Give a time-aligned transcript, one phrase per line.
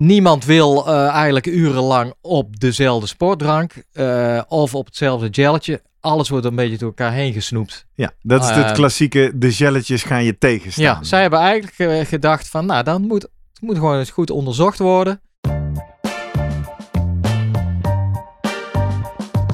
[0.00, 5.82] Niemand wil uh, eigenlijk urenlang op dezelfde sportdrank uh, of op hetzelfde gelletje.
[6.00, 7.86] Alles wordt een beetje door elkaar heen gesnoept.
[7.94, 10.84] Ja, dat is uh, het klassieke, de gelletjes gaan je tegenstaan.
[10.84, 14.78] Ja, zij hebben eigenlijk gedacht van, nou dan moet het moet gewoon eens goed onderzocht
[14.78, 15.20] worden.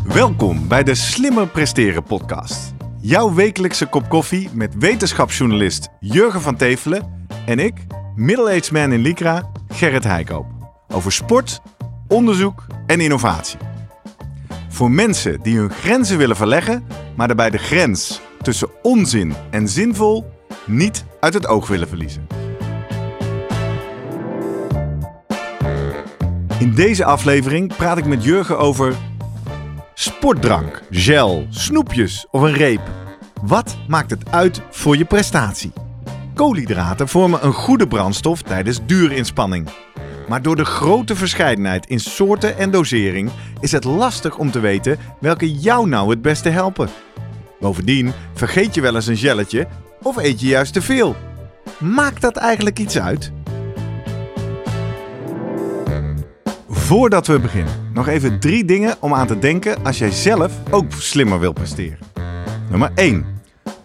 [0.04, 2.74] Welkom bij de Slimmer Presteren podcast.
[3.00, 7.74] Jouw wekelijkse kop koffie met wetenschapsjournalist Jurgen van Tevelen en ik,
[8.16, 10.46] middle-aged man in Lycra, Gerrit Heikoop.
[10.88, 11.60] Over sport,
[12.09, 13.58] onderzoek en innovatie.
[14.68, 16.86] Voor mensen die hun grenzen willen verleggen,
[17.16, 20.32] maar daarbij de grens tussen onzin en zinvol
[20.66, 22.27] niet uit het oog willen verliezen.
[26.58, 28.94] In deze aflevering praat ik met Jurgen over
[29.94, 32.80] sportdrank, gel, snoepjes of een reep.
[33.42, 35.72] Wat maakt het uit voor je prestatie?
[36.36, 39.68] Koolhydraten vormen een goede brandstof tijdens duurinspanning.
[40.28, 43.30] Maar door de grote verscheidenheid in soorten en dosering
[43.61, 46.88] is het lastig om te weten welke jou nou het beste helpen.
[47.61, 49.69] Bovendien vergeet je wel eens een gelletje
[50.02, 51.16] of eet je juist te veel.
[51.78, 53.33] Maakt dat eigenlijk iets uit?
[56.68, 60.92] Voordat we beginnen, nog even drie dingen om aan te denken als jij zelf ook
[60.92, 61.98] slimmer wil presteren.
[62.70, 63.36] Nummer 1.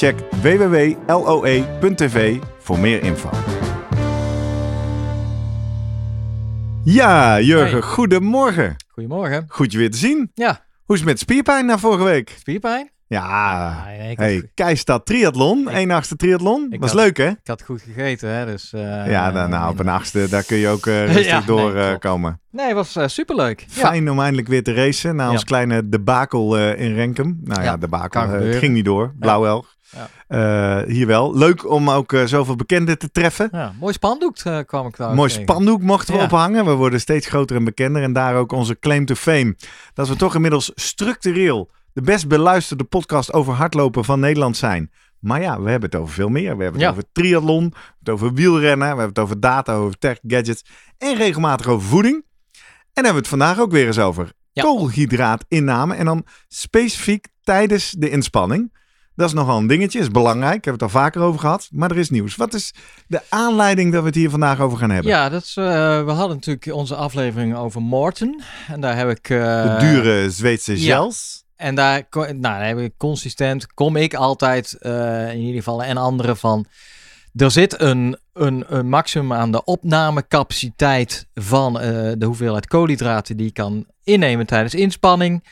[0.00, 3.30] Check www.loe.tv voor meer info.
[6.84, 7.80] Ja, Jurgen, hey.
[7.80, 8.76] goedemorgen.
[8.88, 9.44] Goedemorgen.
[9.48, 10.30] Goed je weer te zien.
[10.34, 10.64] Ja.
[10.84, 12.34] Hoe is het met spierpijn na vorige week?
[12.38, 12.90] Spierpijn?
[13.06, 16.76] Ja, nee, hey, Keistad triathlon, ik, één achtste triathlon.
[16.78, 17.28] Was had, leuk hè?
[17.28, 18.72] Ik had goed gegeten hè, dus...
[18.74, 22.40] Uh, ja, nou, nou, op een achtste, daar kun je ook uh, rustig ja, doorkomen.
[22.50, 23.66] Nee, uh, nee, het was superleuk.
[23.68, 24.10] Fijn ja.
[24.10, 27.40] om eindelijk weer te racen na ons kleine debakel in Renkum.
[27.44, 29.14] Nou ja, debakel, het ging niet door.
[29.18, 29.78] Blauw elg.
[29.90, 30.80] Ja.
[30.82, 31.36] Uh, hier wel.
[31.36, 33.48] Leuk om ook uh, zoveel bekenden te treffen.
[33.52, 35.14] Ja, mooi spandoek uh, kwam ik daar.
[35.14, 36.24] Mooi spandoek mochten we ja.
[36.24, 36.64] ophangen.
[36.64, 38.02] We worden steeds groter en bekender.
[38.02, 39.56] En daar ook onze claim to fame.
[39.94, 44.90] Dat we toch inmiddels structureel de best beluisterde podcast over hardlopen van Nederland zijn.
[45.18, 46.56] Maar ja, we hebben het over veel meer.
[46.56, 46.90] We hebben het ja.
[46.90, 50.64] over triathlon, we hebben het over wielrennen, we hebben het over data, over tech, gadgets
[50.98, 52.24] en regelmatig over voeding.
[52.92, 54.62] En hebben we het vandaag ook weer eens over ja.
[54.62, 58.78] koolhydraatinname en dan specifiek tijdens de inspanning.
[59.20, 60.56] Dat is nogal een dingetje, is belangrijk.
[60.56, 62.36] Ik heb het al vaker over gehad, maar er is nieuws.
[62.36, 62.74] Wat is
[63.06, 65.10] de aanleiding dat we het hier vandaag over gaan hebben?
[65.10, 65.64] Ja, dat is, uh,
[66.04, 68.42] we hadden natuurlijk onze aflevering over Morten.
[68.68, 69.28] En daar heb ik...
[69.28, 71.44] Uh, de dure Zweedse gels.
[71.56, 71.64] Ja.
[71.66, 75.96] En daar, nou, daar heb ik consistent, kom ik altijd uh, in ieder geval en
[75.96, 76.66] anderen van.
[77.34, 81.82] Er zit een, een, een maximum aan de opnamecapaciteit van uh,
[82.18, 85.44] de hoeveelheid koolhydraten die je kan innemen tijdens inspanning.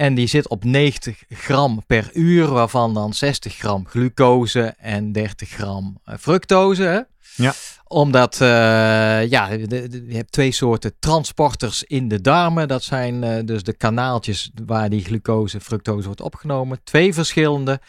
[0.00, 5.48] En die zit op 90 gram per uur, waarvan dan 60 gram glucose en 30
[5.48, 7.06] gram fructose.
[7.36, 7.54] Ja
[7.92, 8.48] omdat uh,
[9.28, 12.68] ja, de, de, je hebt twee soorten transporters in de darmen.
[12.68, 16.80] Dat zijn uh, dus de kanaaltjes waar die glucose, fructose wordt opgenomen.
[16.84, 17.80] Twee verschillende.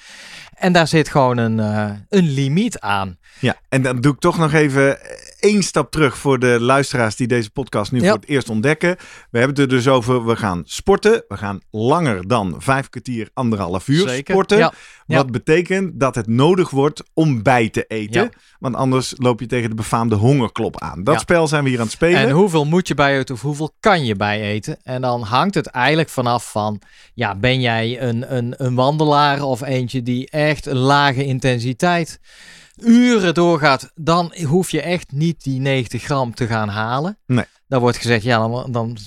[0.54, 3.18] En daar zit gewoon een, uh, een limiet aan.
[3.40, 4.98] Ja, en dan doe ik toch nog even
[5.40, 8.06] één stap terug voor de luisteraars die deze podcast nu ja.
[8.10, 8.96] voor het eerst ontdekken.
[9.30, 11.24] We hebben het er dus over, we gaan sporten.
[11.28, 14.34] We gaan langer dan vijf kwartier, anderhalf uur Zeker.
[14.34, 14.58] sporten.
[14.58, 14.74] Ja.
[15.16, 18.30] Wat betekent dat het nodig wordt om bij te eten.
[18.60, 21.04] Want anders loop je tegen de befaamde hongerklop aan.
[21.04, 22.20] Dat spel zijn we hier aan het spelen.
[22.20, 24.78] En hoeveel moet je bij eten of hoeveel kan je bij eten?
[24.84, 26.82] En dan hangt het eigenlijk vanaf van,
[27.14, 32.20] ja, ben jij een, een, een wandelaar of eentje die echt een lage intensiteit
[32.86, 37.18] uren doorgaat, dan hoef je echt niet die 90 gram te gaan halen.
[37.26, 37.46] Nee.
[37.68, 38.98] Dan wordt gezegd, ja, dan, dan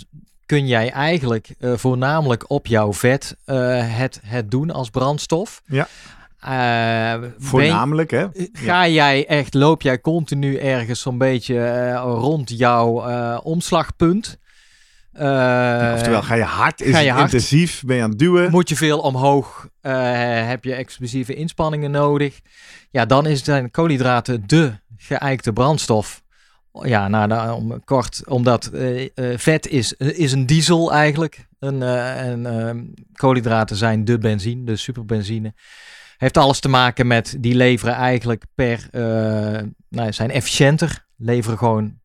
[0.55, 3.57] kun jij eigenlijk uh, voornamelijk op jouw vet uh,
[3.97, 5.63] het, het doen als brandstof.
[5.67, 5.89] Ja.
[7.21, 8.47] Uh, Voornamelijk, ben, hè?
[8.53, 12.89] Ga jij echt, loop jij continu ergens zo'n beetje rond jouw
[13.39, 14.39] omslagpunt?
[15.13, 18.51] Oftewel, ga je hard, is ga je hard, intensief, ben je aan het duwen?
[18.51, 22.41] Moet je veel omhoog, heb je explosieve inspanningen nodig?
[22.91, 26.23] Ja, dan is zijn koolhydraten de geëikte brandstof.
[26.83, 31.47] Ja, nou, nou om, kort, omdat uh, vet is, is een diesel eigenlijk.
[31.59, 35.55] Een, en koolhydraten zijn de benzine, de superbenzine.
[36.17, 38.89] Heeft alles te maken met, die leveren eigenlijk per,
[39.89, 41.07] nou, zijn efficiënter.
[41.17, 41.99] Leveren gewoon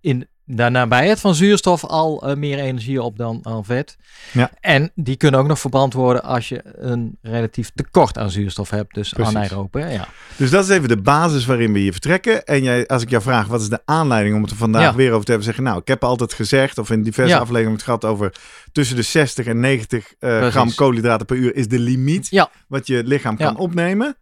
[0.00, 3.96] in de nabijheid van zuurstof al eh, meer energie op dan aan vet.
[4.32, 4.50] Ja.
[4.60, 8.94] En die kunnen ook nog verbrand worden als je een relatief tekort aan zuurstof hebt.
[8.94, 9.34] Dus Precies.
[9.34, 9.80] anaerobe.
[9.80, 10.08] Ja.
[10.36, 12.44] Dus dat is even de basis waarin we hier vertrekken.
[12.44, 14.94] En jij, als ik jou vraag, wat is de aanleiding om het er vandaag Ja.
[14.94, 15.44] weer over te hebben?
[15.46, 17.38] Zeggen, nou, ik heb altijd gezegd, of in diverse Ja.
[17.40, 18.32] afleveringen het gehad over
[18.72, 23.02] tussen de 60 en 90 eh, gram koolhydraten per uur is de limiet wat je
[23.04, 24.16] lichaam kan opnemen.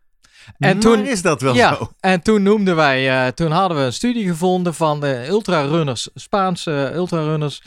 [0.58, 1.90] En maar toen- is dat wel ja, zo?
[2.00, 6.92] en toen noemden wij, eh, toen hadden we een studie gevonden van de ultrarunners, Spaanse
[6.94, 7.62] ultrarunners,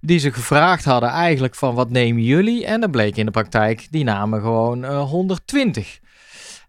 [0.00, 2.66] die zich gevraagd hadden eigenlijk van wat nemen jullie?
[2.66, 5.98] En dan bleek in de praktijk, die namen gewoon eh, 120.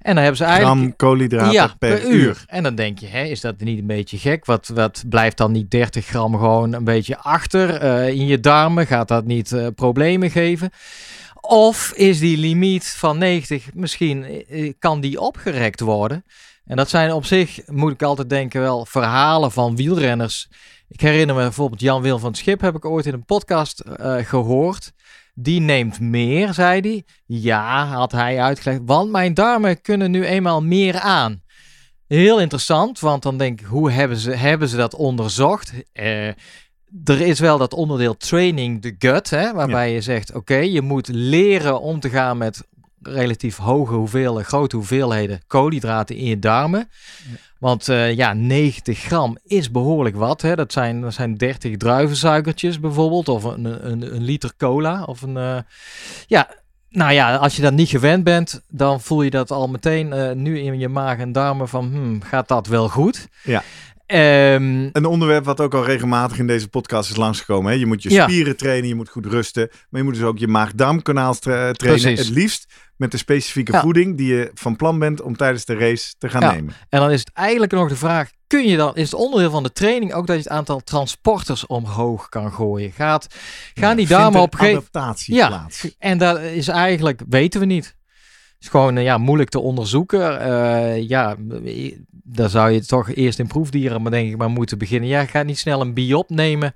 [0.06, 0.78] En dan hebben ze eigenlijk...
[0.80, 2.44] Gram koolhydraten ja, per, uur.
[2.48, 4.46] En dan denk je, hè, is dat niet een beetje gek?
[4.46, 8.88] Wat, wat blijft dan niet 30 gram gewoon een beetje achter eh, in je darmen?
[8.88, 10.70] Gaat dat niet eh, problemen geven?
[11.48, 16.26] Of is die limiet van 90 misschien, eh, eh, kan die opgerekt worden?
[16.66, 20.50] En dat zijn op zich, moet ik altijd denken, wel verhalen van wielrenners.
[20.88, 23.80] Ik herinner me bijvoorbeeld Jan Wil van het Schip, heb ik ooit in een podcast
[23.80, 24.94] eh, gehoord.
[25.34, 27.04] Die neemt meer, zei hij.
[27.26, 31.44] Ja, had hij uitgelegd, want mijn darmen kunnen nu eenmaal meer aan.
[32.08, 35.74] Heel interessant, want dan denk ik, hoe hebben ze, hebben ze dat onderzocht?
[35.94, 36.30] Eh,
[37.04, 41.08] er is wel dat onderdeel training the gut, hè, waarbij je zegt, oké, je moet
[41.08, 42.64] leren om te gaan met
[43.02, 46.90] relatief hoge hoeveelheden, grote hoeveelheden koolhydraten in je darmen.
[47.60, 50.42] Want eh, ja, 90 gram is behoorlijk wat.
[50.42, 50.56] Hè.
[50.56, 55.04] Dat, zijn, dat zijn 30 druivensuikertjes bijvoorbeeld, of een, een, een liter cola.
[55.04, 55.58] Of een, eh,
[56.28, 56.50] ja,
[56.90, 60.32] nou ja, als je dat niet gewend bent, dan voel je dat al meteen eh,
[60.32, 63.28] nu in je maag en darmen van, hmm, gaat dat wel goed?
[63.44, 63.64] Ja.
[64.06, 67.72] Ehm, Een onderwerp wat ook al regelmatig in deze podcast is langsgekomen.
[67.72, 67.78] Hè?
[67.78, 68.24] Je moet je Ja.
[68.24, 69.70] spieren trainen, je moet goed rusten.
[69.90, 72.02] Maar je moet dus ook je maag-darmkanaal tra- trainen.
[72.04, 72.28] Precies.
[72.28, 73.82] Het liefst met de specifieke Ja.
[73.82, 76.52] voeding die je van plan bent om tijdens de race te gaan Ja.
[76.52, 76.74] nemen.
[76.90, 79.64] En dan is het eigenlijk nog de vraag: kun je dan, is het onderdeel van
[79.64, 82.92] de training ook dat je het aantal transporters omhoog kan gooien?
[82.92, 83.28] Gaat,
[83.74, 85.48] gaan die darmen op een gegeven adaptatie Ja.
[85.48, 85.88] plaats?
[86.00, 87.96] En dat is eigenlijk, weten we niet.
[88.56, 90.40] Het is gewoon eh, ja, moeilijk te onderzoeken.
[90.40, 91.36] Eh, ja,
[91.66, 95.10] eh, daar zou je toch eerst in proefdieren, maar denk ik, maar moeten beginnen.
[95.10, 96.76] Ja, ga niet snel een biop nemen.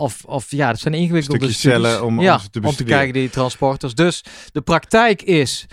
[0.00, 1.82] Of, of ja, dat zijn ingewikkelde Stukjes studies.
[1.88, 2.98] cellen om- om ja, te om te bestuderen.
[2.98, 3.94] kijken die transporters.
[3.94, 5.66] Dus de praktijk is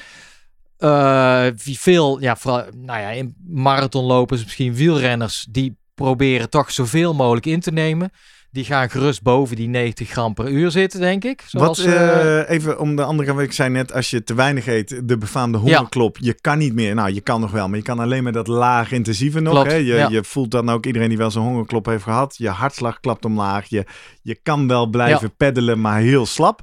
[1.63, 7.45] wie veel, ja, vooral, nou ja, in marathonlopers, misschien wielrenners, die proberen toch zoveel mogelijk
[7.45, 8.11] in te nemen.
[8.55, 11.43] Die gaan gerust boven die 90 gram per uur zitten, denk ik.
[11.51, 14.33] Wat, Zoals, eh, eh, even om de andere kant, ik zei net, als je te
[14.33, 17.77] weinig eet, de befaamde hongerklop, je kan niet meer, nou je kan nog wel, maar
[17.77, 19.53] je kan alleen maar dat laag intensieve nog.
[19.53, 19.77] Klopt, hè?
[19.77, 20.07] Je, ja.
[20.09, 23.65] je voelt dan ook, iedereen die wel zo'n hongerklop heeft gehad, je hartslag klapt omlaag,
[23.65, 23.85] je,
[24.21, 26.61] je kan wel blijven peddelen, maar heel slap.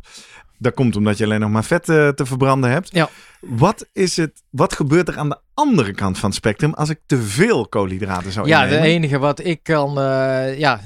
[0.63, 2.89] Dat komt omdat je alleen nog maar vet eh, te verbranden hebt.
[2.93, 3.09] Ja.
[3.41, 7.01] Wat, is het, wat gebeurt er aan de andere kant van het spectrum als ik
[7.07, 8.89] te veel koolhydraten zou ja, de innemen?
[8.89, 10.81] enige wat ik kan, eh, ja,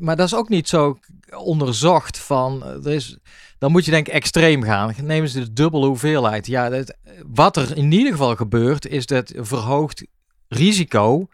[0.00, 0.98] maar dat is ook niet zo
[1.36, 3.18] onderzocht van, eh, er is,
[3.58, 4.94] dan moet je denk ik extreem gaan.
[5.02, 6.46] Nemen ze de dubbele hoeveelheid.
[6.46, 6.96] Ja, dat,
[7.32, 10.06] wat er in ieder geval gebeurt, is dat verhoogd
[10.48, 11.28] risico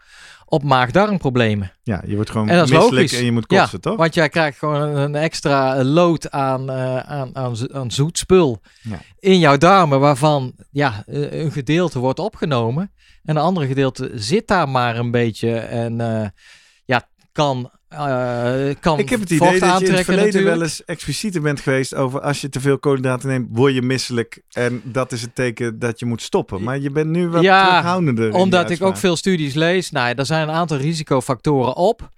[0.49, 1.71] op maag-darmproblemen.
[1.83, 3.17] Ja, je wordt gewoon En dat misselijk logisch.
[3.17, 3.97] en je moet Ja, kotsen, toch?
[3.97, 8.99] Want jij krijgt gewoon een, extra load aan, eh, aan, aan, aan zoet spul Ja.
[9.19, 12.91] in jouw darmen, waarvan ja, eh, een gedeelte wordt opgenomen
[13.23, 16.27] en een andere gedeelte zit daar maar een beetje en eh,
[16.85, 20.53] ja, kan, eh, kan Ik heb het idee dat je in het verleden natuurlijk.
[20.53, 24.41] wel eens explicieter bent geweest over als je te veel koolhydraten neemt, word je misselijk.
[24.51, 26.63] En dat is het teken dat je moet stoppen.
[26.63, 28.33] Maar je bent nu wat Ja, terughoudender.
[28.33, 29.91] Omdat ik ook veel studies lees.
[29.91, 32.11] Nou, er zijn een aantal risicofactoren op.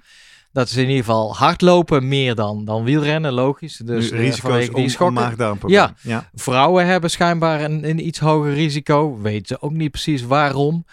[0.53, 3.77] Dat is in ieder geval hardlopen meer dan, dan wielrennen, logisch.
[3.77, 5.35] Dus nu eh, risico's die schokken.
[5.67, 5.93] Ja.
[6.01, 6.29] ja.
[6.33, 9.21] Vrouwen hebben schijnbaar een, een iets hoger risico.
[9.21, 10.85] Weten ze ook niet precies waarom.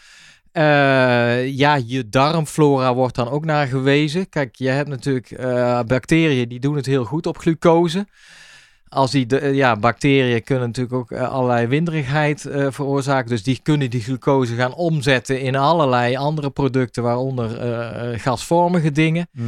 [0.58, 4.28] Eh, ja, je darmflora wordt dan ook naar gewezen.
[4.28, 8.06] Kijk, je hebt natuurlijk eh, bacteriën die doen het heel goed op glucose.
[8.88, 13.30] Als die, de, ja, bacteriën kunnen natuurlijk ook eh, allerlei winderigheid eh, veroorzaken.
[13.30, 18.92] Dus die kunnen die glucose gaan omzetten in allerlei andere producten, waaronder eh, eh, gasvormige
[18.92, 19.28] dingen.
[19.36, 19.42] Eh,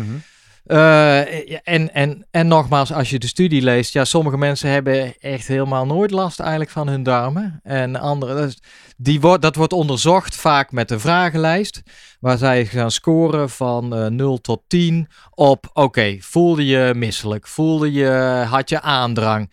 [0.65, 1.25] ja,
[1.63, 5.87] en, en, en nogmaals, als je de studie leest, ja, sommige mensen hebben echt helemaal
[5.87, 7.61] nooit last eigenlijk van hun darmen.
[7.63, 8.63] En andere, dat, is-
[8.97, 11.83] die wordt, dat wordt onderzocht vaak met een vragenlijst,
[12.21, 17.93] waar zij gaan scoren van eh 0 tot 10 op, oké, voelde je misselijk, voelde
[17.93, 19.53] je, had je aandrang,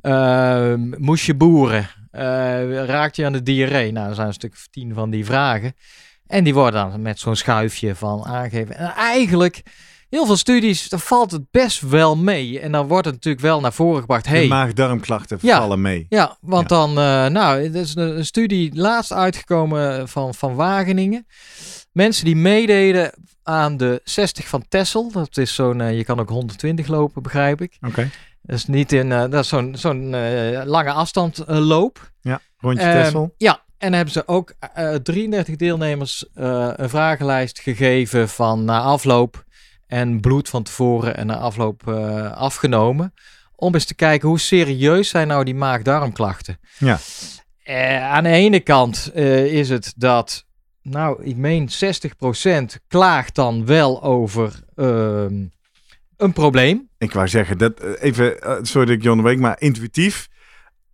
[0.00, 3.92] Ehm, moest je boeren, Eh, raakte je aan de diarree?
[3.92, 5.74] Nou, er zijn een stuk of 10 van die vragen.
[6.26, 8.76] En die worden dan met zo'n schuifje van aangegeven.
[8.76, 9.62] En eigenlijk,
[10.10, 12.60] heel veel studies, daar valt het best wel mee.
[12.60, 14.24] En dan wordt het natuurlijk wel naar voren gebracht.
[14.24, 15.58] De Hey, maagdarmklachten Ja.
[15.58, 16.06] vallen mee.
[16.08, 21.26] ja, want dan, eh, nou, het is een, een studie laatst uitgekomen van, van Wageningen.
[21.92, 23.12] mensen die meededen
[23.42, 25.10] aan de 60 van Tessel.
[25.12, 27.76] Dat is zo'n, eh, je kan ook 120 lopen, begrijp ik.
[27.86, 28.10] Oké.
[28.42, 32.10] Dat is niet in, eh, dat is zo'n, zo'n eh, lange afstand eh, loop.
[32.20, 33.34] Ja, rondje Ehm, Texel.
[33.36, 38.80] Ja, en dan hebben ze ook eh, 33 deelnemers eh, een vragenlijst gegeven van na
[38.80, 39.44] afloop
[39.88, 43.14] en bloed van tevoren en na afloop eh, afgenomen.
[43.54, 46.58] Om eens te kijken hoe serieus zijn nou die maag-darmklachten.
[46.78, 46.98] Ja.
[47.62, 50.46] Eh, aan de ene kant eh, is het dat,
[50.82, 55.44] nou, ik meen 60% klaagt dan wel over ehm,
[56.16, 56.88] een probleem.
[56.98, 60.28] Ik wou zeggen, dat, even, sorry dat ik je onderbreek, maar intuïtief.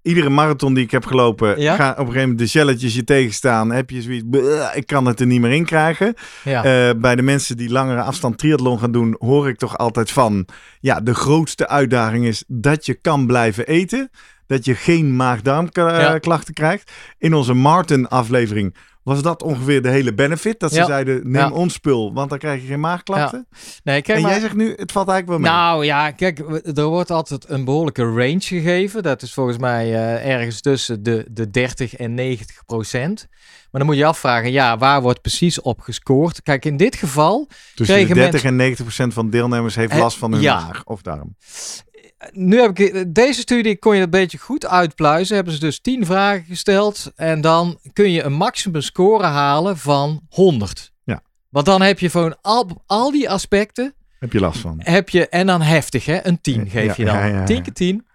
[0.05, 1.75] Iedere marathon die ik heb gelopen, Ja?
[1.75, 3.71] gaan op een gegeven moment de gelletjes je tegenstaan.
[3.73, 6.15] Heb je zoiets, "Bleh, ik kan het er niet meer in krijgen.
[6.45, 6.65] Ja.
[6.65, 10.47] Eh, bij de mensen die langere afstand triathlon gaan doen, hoor ik toch altijd van,
[10.81, 14.11] ja, de grootste uitdaging is dat je kan blijven eten.
[14.47, 16.93] Dat je geen maag-darmklachten krijgt.
[17.19, 20.61] In onze Martin-aflevering was dat ongeveer de hele benefit.
[20.61, 20.87] Dat ze Ja.
[20.87, 21.51] zeiden, neem Ja.
[21.51, 23.47] ons spul, want dan krijg je geen maagklachten.
[23.85, 24.31] nee, kijk en maar.
[24.33, 25.61] jij zegt nu, het valt eigenlijk wel mee.
[25.61, 26.39] Nou ja, kijk,
[26.75, 29.03] er wordt altijd een behoorlijke range gegeven.
[29.03, 33.27] Dat is volgens mij eh, ergens tussen de, de 30 en 90 procent.
[33.71, 36.43] Maar dan moet je afvragen, ja, waar wordt precies op gescoord?
[36.43, 39.99] Kijk, in dit geval, Tussen de kregen 30 en 90 procent van deelnemers heeft Eh,
[39.99, 41.37] last van hun maag of darm.
[42.33, 45.35] Nu heb ik deze studie kon je een beetje goed uitpluizen.
[45.35, 50.21] Hebben ze dus 10 vragen gesteld en dan kun je een maximum score halen van
[50.29, 50.93] 100.
[51.05, 51.21] Ja.
[51.49, 54.81] Want dan heb je van al, al die aspecten Heb je last van?
[54.83, 57.15] heb je, en dan heftig hè, een 10 Ja, geef je dan.
[57.17, 57.45] ja, ja, ja.
[57.45, 58.07] 10 keer 10.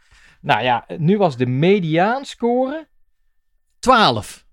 [0.42, 2.88] Nou ja, nu was de mediaanscore
[3.80, 4.46] 12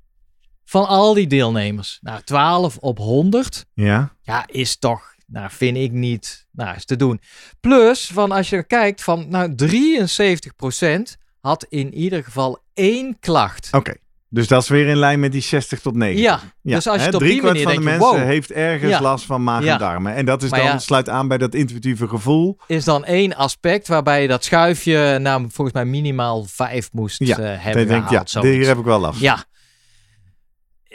[0.64, 1.98] van al die deelnemers.
[2.02, 4.12] Nou, 12 op 100, Ja?
[4.22, 7.21] ja, is toch, nou, vind ik niet, nou, is te doen.
[7.61, 13.68] Plus, van als je kijkt, van, nou, 73% had in ieder geval één klacht.
[13.73, 13.95] Oké.
[14.28, 16.25] Dus dat is weer in lijn met die 60 tot 90.
[16.25, 18.16] Ja, dus als je het op die manier van de mensen wow.
[18.16, 19.00] heeft ergens Ja.
[19.00, 19.73] last van maag Ja.
[19.73, 20.14] en darmen.
[20.14, 20.78] En dat is Maar dan, ja.
[20.78, 22.59] sluit aan bij dat intuïtieve gevoel.
[22.66, 27.38] Is dan één aspect waarbij je dat schuifje, nou, volgens mij minimaal 5 moest Ja,
[27.38, 28.30] eh, hebben gehaald.
[28.30, 29.21] ja, hier heb ik wel last.
[29.21, 29.45] Ja.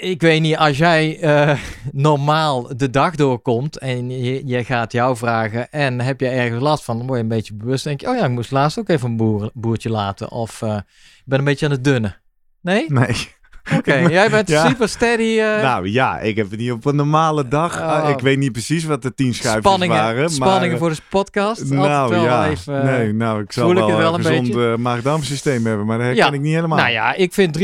[0.02, 1.60] Ik weet niet, als jij eh,
[1.92, 4.10] normaal de dag doorkomt en
[4.48, 7.54] je, gaat jou vragen en heb je ergens last van, dan word je een beetje
[7.54, 7.84] bewust.
[7.84, 10.32] denk je, oh ja, ik moest laatst ook even een boer, boertje laten.
[10.32, 10.76] Of eh,
[11.18, 12.22] ik ben een beetje aan het dunnen.
[12.62, 12.86] Nee?
[12.88, 13.30] Nee.
[13.78, 14.68] Oké, jij bent Ja.
[14.68, 15.40] super steady.
[15.40, 17.80] eh, Nou ja, ik heb het niet op een normale dag.
[17.80, 17.88] Oh.
[17.88, 20.30] Ah, ik weet niet precies wat de tien schuifjes spanningen waren.
[20.30, 21.70] spanningen maar, voor de podcast.
[21.70, 24.72] Nou ja, even, eh, nee, nou ik zal ik wel, een gezond beetje.
[24.72, 26.32] eh, maag-darmsysteem hebben, maar dat herken Ja.
[26.34, 26.78] ik niet helemaal.
[26.78, 27.58] Nou ja, ik vind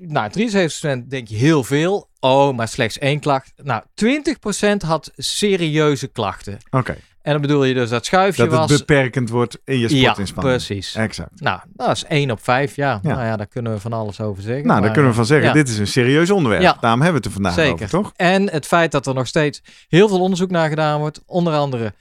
[0.00, 2.10] nou, 73% denk je heel veel.
[2.20, 3.52] Oh, maar slechts één klacht.
[3.62, 6.58] Nou, 20% had serieuze klachten.
[6.70, 8.78] Oké, En dan bedoel je dus dat schuifje dat het was...
[8.78, 10.56] beperkend wordt in je Ja, sportinspanning.
[10.56, 10.94] precies.
[10.94, 11.40] Exact.
[11.40, 13.00] Nou, dat is 1 op 5, ja.
[13.02, 13.14] Ja.
[13.14, 14.66] Nou ja, daar kunnen we van alles over zeggen.
[14.66, 15.52] Nou, daar kunnen we van zeggen, ja.
[15.54, 16.62] dit is een serieus onderwerp.
[16.62, 16.76] Ja.
[16.80, 17.72] Daarom hebben we het er vandaag Zeker.
[17.72, 18.12] over, toch?
[18.16, 21.22] En het feit dat er nog steeds heel veel onderzoek naar gedaan wordt.
[21.26, 21.92] Onder andere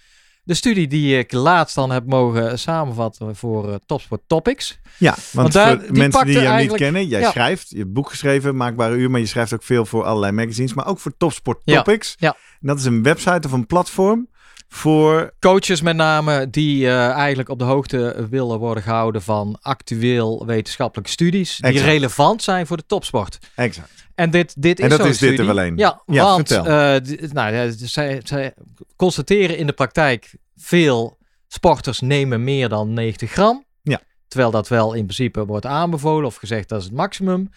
[0.44, 4.80] de studie die ik laatst dan heb mogen samenvatten voor eh, Topsport Topics.
[4.98, 7.30] Ja, want, Want daar- voor die mensen die jou niet kennen, jij Ja.
[7.32, 10.74] schrijft, je hebt boek geschreven, Maakbare Uur, maar je schrijft ook veel voor allerlei magazines,
[10.74, 11.75] maar ook voor Topsport Ja.
[11.82, 12.16] Topics.
[12.20, 12.30] Ja.
[12.62, 14.28] En dat is een website of een platform
[14.74, 15.34] voor...
[15.40, 21.12] Coaches met name die eh, eigenlijk op de hoogte willen worden gehouden van actueel wetenschappelijke
[21.12, 21.58] studies.
[21.58, 23.38] Die relevant zijn voor de topsport.
[23.56, 23.90] Exact.
[24.16, 25.54] En dit, dit is En dat zo'n is dit er studie.
[25.54, 25.78] wel een.
[25.78, 26.66] Ja, Ja, want vertel.
[27.00, 28.54] eh, nou, zij, zij
[28.96, 33.66] constateren in de praktijk veel sporters nemen meer dan 90 gram.
[33.82, 34.00] Ja.
[34.28, 37.50] Terwijl dat wel in principe wordt aanbevolen of gezegd dat is het maximum.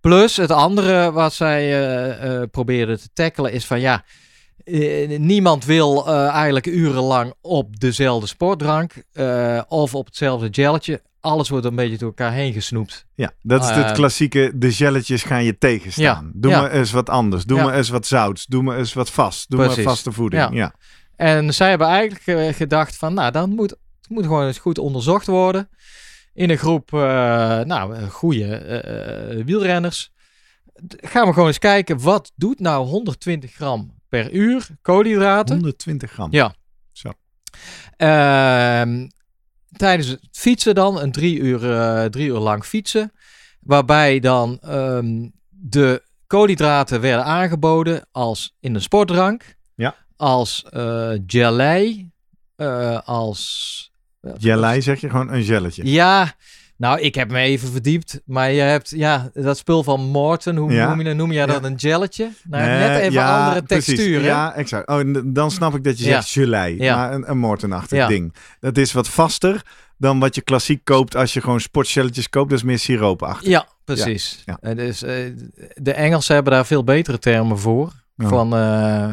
[0.00, 4.04] Plus het andere wat zij eh eh, probeerden te tackelen is van ja,
[4.64, 11.02] eh, niemand wil eh, eigenlijk urenlang op dezelfde sportdrank eh, of op hetzelfde gelletje.
[11.20, 13.06] Alles wordt een beetje door elkaar heen gesnoept.
[13.14, 16.24] Ja, dat is het klassieke, de gelletjes gaan je tegenstaan.
[16.24, 16.62] Ja, Doe ja.
[16.62, 17.44] me eens wat anders.
[17.44, 17.64] Doe Ja.
[17.64, 18.46] me eens wat zouts.
[18.46, 19.50] Doe me eens wat vast.
[19.50, 19.84] Doe me Precies.
[19.84, 20.48] vaste voeding.
[20.52, 20.74] Ja.
[21.16, 25.26] En zij hebben eigenlijk gedacht van, nou, dan moet het moet gewoon eens goed onderzocht
[25.26, 25.68] worden.
[26.34, 30.12] In een groep, nou, goede wielrenners.
[30.96, 35.54] Gaan we gewoon eens kijken, wat doet nou 120 gram per uur koolhydraten?
[35.54, 36.28] 120 gram.
[36.32, 36.54] Ja.
[36.92, 37.12] Zo.
[37.96, 39.08] Ehm,
[39.76, 43.12] tijdens het fietsen dan, een drie uur, eh, drie uur lang fietsen.
[43.60, 49.56] Waarbij dan ehm, de koolhydraten werden aangeboden als in een sportdrank.
[49.74, 49.96] Ja.
[50.16, 52.10] Als eh gelei.
[52.56, 53.78] eh, als...
[54.38, 55.90] Jelly zeg je gewoon een gelletje.
[55.90, 56.34] Ja,
[56.80, 58.20] nou, ik heb me even verdiept.
[58.24, 60.56] Maar je hebt, ja, dat spul van Morton.
[60.56, 60.88] Hoe Ja.
[60.88, 61.16] noem je dat?
[61.16, 61.68] Noem je dat Ja.
[61.68, 62.30] een gelletje?
[62.44, 64.22] Nou, Nee, net even ja, andere textuur?
[64.22, 64.88] Ja, exact.
[64.88, 66.82] Oh, en dan snap ik dat je zegt gelei.
[66.82, 66.96] Ja.
[66.96, 68.06] Maar een, een Mortenachtig Ja.
[68.06, 68.34] ding.
[68.60, 69.62] Dat is wat vaster
[69.98, 72.50] dan wat je klassiek koopt als je gewoon sportgelletjes koopt.
[72.50, 73.48] Dat is meer siroopachtig.
[73.48, 74.44] Ja, precies.
[74.60, 75.14] Eh, dus, eh,
[75.74, 77.92] de Engelsen hebben daar veel betere termen voor.
[78.16, 78.28] Oh.
[78.28, 79.10] Van, eh,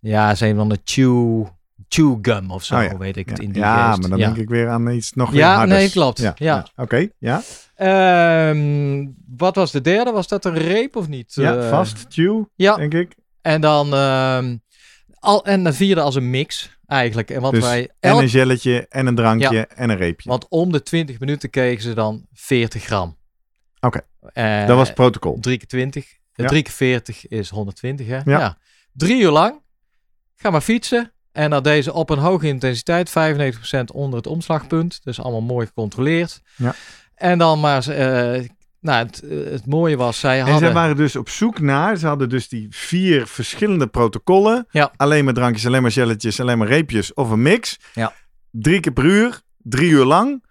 [0.00, 1.44] ja, zijn van de chew,
[1.88, 2.96] chew gum of zo, Oh ja.
[2.96, 4.00] weet ik het Ja, in die ja geest.
[4.00, 4.24] maar dan ja.
[4.26, 5.78] denk ik weer aan iets nog weer Ja, harders.
[5.80, 6.18] nee, klopt.
[6.18, 6.66] Ja, Ja.
[6.76, 7.42] Oké, ja.
[7.74, 10.10] Ehm, wat was de derde?
[10.10, 11.34] Was dat een reep of niet?
[11.34, 13.14] Ja, Eh, vast, Chew, Ja, denk ik.
[13.42, 14.56] en dan ehm,
[15.18, 17.30] al, en de vierde als een mix eigenlijk.
[17.30, 20.28] En want Dus wij En elk, een gelletje, en een drankje, en een reepje.
[20.28, 23.16] want om de 20 minuten kregen ze dan 40 gram.
[23.80, 24.00] Oké.
[24.32, 25.38] Eh, dat was het protocol.
[25.40, 26.04] 3 keer 20.
[26.04, 26.46] Eh, Ja.
[26.46, 28.20] 3 keer 40 is 120, hè?
[28.24, 28.58] Ja.
[28.92, 29.60] Drie uur lang.
[30.36, 31.12] Ga maar fietsen.
[31.36, 33.12] En dan deze op een hoge intensiteit, 95%
[33.92, 35.00] onder het omslagpunt.
[35.04, 36.42] Dus allemaal mooi gecontroleerd.
[36.56, 36.74] Ja.
[37.14, 38.48] En dan maar, eh,
[38.80, 40.58] nou, het, eh, het mooie was, zij En hadden...
[40.58, 44.66] zij waren dus op zoek naar, ze hadden dus die vier verschillende protocollen.
[44.70, 44.92] Ja.
[44.96, 47.78] Alleen maar drankjes, alleen maar gelletjes, alleen maar reepjes of een mix.
[47.92, 48.12] Ja.
[48.50, 50.44] Drie keer per uur, drie uur lang.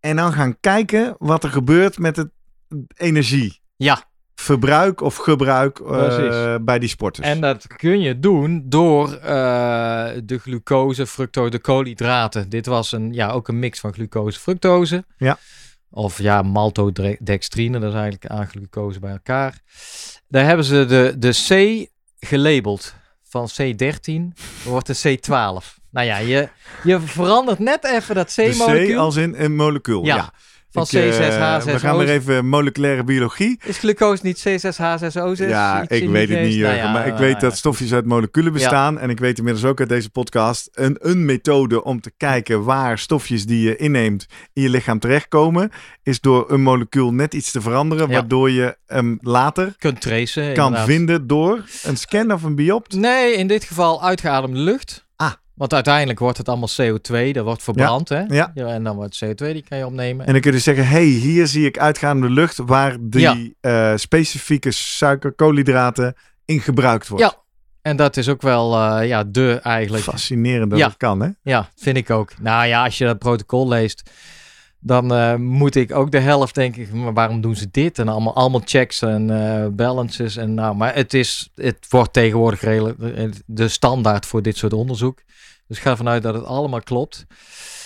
[0.00, 2.30] En dan gaan kijken wat er gebeurt met het
[2.94, 3.60] energie.
[3.76, 4.09] Ja.
[4.40, 7.26] Verbruik of gebruik eh, bij die sporters.
[7.26, 12.48] En dat kun je doen door eh, de glucose, fructose, de koolhydraten.
[12.48, 15.04] Dit was een, ja, ook een mix van glucose, fructose.
[15.16, 15.38] Ja.
[15.90, 19.60] Of ja, maltodextrine, dat is eigenlijk aan glucose bij elkaar.
[20.28, 21.86] Daar hebben ze de, de C
[22.26, 22.94] gelabeld.
[23.22, 25.80] Van C13 wordt de C12.
[25.90, 26.48] Nou ja, je,
[26.82, 28.96] je verandert net even dat C-molecuul.
[28.96, 30.04] C als in een molecuul.
[30.04, 30.16] Ja.
[30.16, 30.32] Ja.
[30.72, 31.72] Van Ik, eh, C6H6O.
[31.72, 33.60] We gaan weer even moleculaire biologie.
[33.64, 35.48] Is glucose niet C6H6O6?
[35.48, 36.54] Ja, ik weet het niet?
[36.54, 36.76] Jurgen.
[36.76, 38.98] Nou ja, maar ik eh, weet dat stofjes uit moleculen bestaan.
[38.98, 42.98] En ik weet inmiddels ook uit deze podcast een, een methode om te kijken waar
[42.98, 45.70] stofjes die je inneemt in je lichaam terechtkomen.
[46.02, 48.08] Is door een molecuul net iets te veranderen.
[48.08, 48.12] Ja.
[48.14, 50.54] Waardoor je hem later kunt tracen.
[50.54, 50.86] kan inderdaad.
[50.88, 52.94] vinden door een scan of een biopt.
[52.94, 55.08] Nee, in dit geval uitgeademde lucht.
[55.60, 58.20] Want uiteindelijk wordt het allemaal CO2, dat wordt verbrand, hè?
[58.28, 58.52] Ja.
[58.54, 60.26] en dan wordt CO2, die kan je opnemen.
[60.26, 64.70] En dan kun je zeggen, hey, hier zie ik uitgaande lucht waar die eh, specifieke
[64.70, 66.14] suiker, koolhydraten
[66.44, 67.24] in gebruikt wordt.
[67.24, 67.34] Ja,
[67.82, 70.02] en dat is ook wel, eh, ja, de eigenlijk.
[70.02, 70.86] Fascinerend dat Ja.
[70.86, 71.28] het kan, hè?
[71.42, 72.32] Ja, vind ik ook.
[72.38, 74.10] Nou ja, als je dat protocol leest,
[74.78, 77.98] dan eh, moet ik ook de helft denken, maar waarom doen ze dit?
[77.98, 79.26] En allemaal, allemaal checks en
[79.76, 80.36] balances.
[80.36, 82.60] En nou, maar het, is, het wordt tegenwoordig
[83.46, 85.22] de standaard voor dit soort onderzoek.
[85.70, 87.26] Dus ik ga ervan uit dat het allemaal klopt.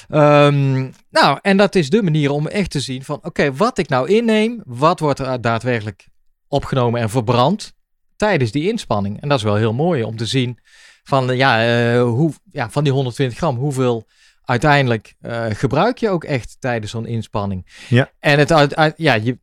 [0.09, 3.89] Ehm, nou, en dat is de manier om echt te zien van, oké, wat ik
[3.89, 6.07] nou inneem, wat wordt er daadwerkelijk
[6.49, 7.73] opgenomen en verbrand
[8.17, 9.21] tijdens die inspanning.
[9.21, 10.59] En dat is wel heel mooi om te zien
[11.03, 14.07] van, ja, eh, hoe, ja, van die 120 gram, hoeveel
[14.43, 17.67] uiteindelijk eh, gebruik je ook echt tijdens zo'n inspanning.
[17.89, 18.11] Ja.
[18.19, 19.39] En het, uit, uit- ja, je,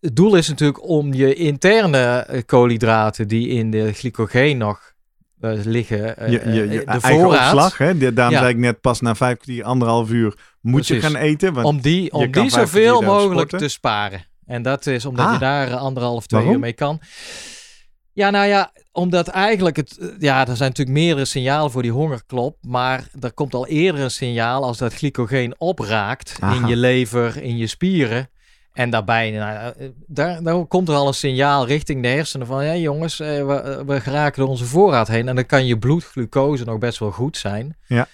[0.00, 4.91] het doel is natuurlijk om je interne eh, koolhydraten die in de glycogeen nog
[5.64, 8.12] liggen, eh, Je, je, je eh, de voorraad, opslag, hè?
[8.12, 8.40] Daarom Ja.
[8.40, 11.52] zei ik net, pas na vijf kwartier, anderhalf uur moet je gaan eten.
[11.52, 13.58] Want om die, om die zoveel daar mogelijk sporten.
[13.58, 14.24] te sparen.
[14.46, 15.32] En dat is omdat Ah.
[15.32, 16.56] je daar eh, anderhalf, twee Waarom?
[16.58, 17.00] uur mee kan.
[18.14, 19.98] Ja, nou ja, omdat eigenlijk het...
[19.98, 22.56] eh, Ja, er zijn natuurlijk meerdere signalen voor die hongerklop.
[22.60, 27.56] Maar er komt al eerder een signaal als dat glycogeen opraakt in je lever, in
[27.56, 28.28] je spieren.
[28.72, 32.64] En daarbij, nou, eh, daar, daar komt er al een signaal richting de hersenen van...
[32.64, 35.28] Ja, jongens, eh, we, eh, we geraken door onze voorraad heen.
[35.28, 37.76] En dan kan je bloedglucose nog best wel goed zijn.
[37.86, 38.08] Ja.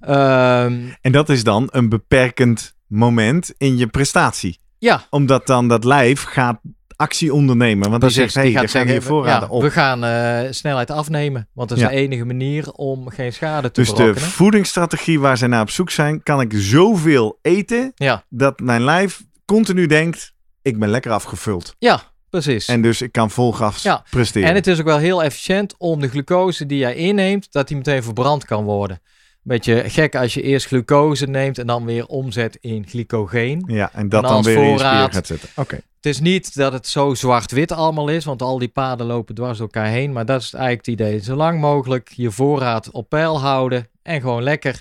[0.00, 4.58] Ehm, En dat is dan een beperkend moment in je prestatie.
[4.78, 6.60] ja, Omdat dan dat lijf gaat
[6.96, 7.90] actie ondernemen.
[7.90, 9.62] Want die zegt, hey, dan gaan je voorraden ja, op.
[9.62, 11.90] We gaan snelheid afnemen, want dat is Ja.
[11.90, 14.28] de enige manier om geen schade te Dus de berokkenen.
[14.28, 19.22] voedingsstrategie waar zij naar op zoek zijn, kan ik zoveel eten Ja, dat mijn lijf
[19.54, 20.32] continu denkt,
[20.62, 21.74] ik ben lekker afgevuld.
[21.78, 22.66] ja, precies.
[22.66, 24.04] En, En dus ik kan vol gas Ja.
[24.10, 24.54] presteren.
[24.54, 28.02] het is ook wel heel efficiënt om de glucose die jij inneemt, dat die meteen
[28.02, 29.00] verbrand kan worden.
[29.42, 33.64] Beetje gek als je eerst glucose neemt en dan weer omzet in glycogeen.
[33.66, 35.48] ja, en dat en dan weer in je gaat zetten.
[35.56, 35.74] Oké.
[35.74, 39.58] Het is niet dat het zo zwart-wit allemaal is, want al die paden lopen dwars
[39.58, 40.12] door elkaar heen.
[40.12, 41.18] Maar dat is eigenlijk het idee.
[41.22, 44.80] Zo lang mogelijk je voorraad op peil houden en gewoon lekker.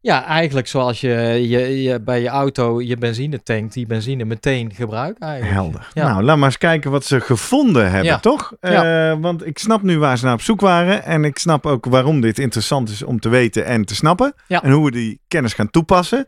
[0.00, 1.08] Ja, eigenlijk zoals je,
[1.48, 5.52] je, je bij je auto je benzine tankt, die benzine meteen gebruikt eigenlijk.
[5.54, 5.88] Helder.
[5.92, 6.08] Ja.
[6.08, 8.18] Nou, laat maar eens kijken wat ze gevonden hebben, Ja.
[8.18, 8.52] toch?
[8.60, 9.10] Ja.
[9.10, 11.04] Eh, want ik snap nu waar ze naar op zoek waren.
[11.04, 14.34] En ik snap ook waarom dit interessant is om te weten en te snappen.
[14.48, 16.26] En hoe we die kennis gaan toepassen.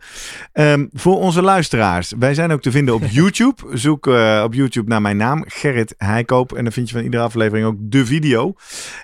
[0.53, 2.13] Ehm, voor onze luisteraars.
[2.19, 3.63] Wij zijn ook te vinden op YouTube.
[3.73, 6.53] Zoek eh, op YouTube naar mijn naam, Gerrit Heikoop.
[6.53, 8.55] En dan vind je van iedere aflevering ook de video.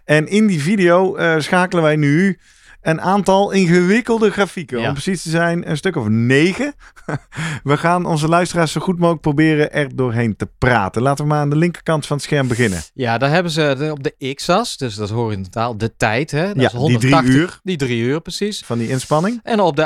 [0.04, 2.38] En in die video eh, schakelen wij nu
[2.86, 4.78] een aantal ingewikkelde grafieken.
[4.80, 4.86] Ja.
[4.86, 6.74] Om precies te zijn, een stuk of negen.
[7.62, 11.02] We gaan onze luisteraars zo goed mogelijk proberen er doorheen te praten.
[11.02, 12.80] Laten we maar aan de linkerkant van het scherm beginnen.
[12.94, 16.30] Ja, daar hebben ze op de x-as, dus dat is horizontaal, de tijd.
[16.30, 16.46] Hè?
[16.46, 18.62] Dat Ja, is die 180, drie uur Die drie uur, precies.
[18.64, 19.40] van die inspanning.
[19.42, 19.82] En op de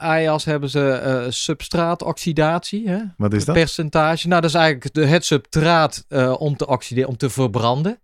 [0.00, 2.88] y-as hebben ze eh substraatoxidatie.
[2.88, 2.98] Hè?
[3.16, 3.54] Wat is dat?
[3.54, 4.28] percentage.
[4.28, 7.98] Nou, dat is eigenlijk de, het substraat eh, om te oxideren, om te verbranden.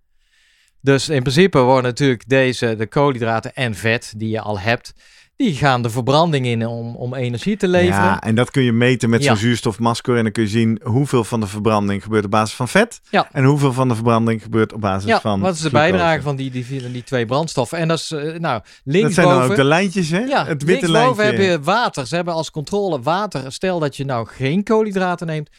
[0.82, 4.92] Dus in principe worden natuurlijk deze, de koolhydraten en vet die je al hebt,
[5.36, 8.04] die gaan de verbranding in om, om energie te leveren.
[8.04, 9.38] Ja, en dat kun je meten met zo'n Ja.
[9.40, 10.16] zuurstofmasker.
[10.16, 13.00] En dan kun je zien hoeveel van de verbranding gebeurt op basis van vet.
[13.10, 13.28] Ja.
[13.32, 15.90] En hoeveel van de verbranding gebeurt op basis Ja, van wat is de glucose.
[15.90, 17.78] bijdrage van die, die, die, twee brandstoffen?
[17.78, 19.14] En dat is, eh, nou, Dat linksboven...
[19.14, 20.20] zijn dan ook de lijntjes, hè?
[20.20, 21.42] Ja, het witte linksboven lijntje.
[21.44, 22.06] heb je water.
[22.06, 23.52] Ze hebben als controle water.
[23.52, 25.50] Stel dat je nou geen koolhydraten neemt.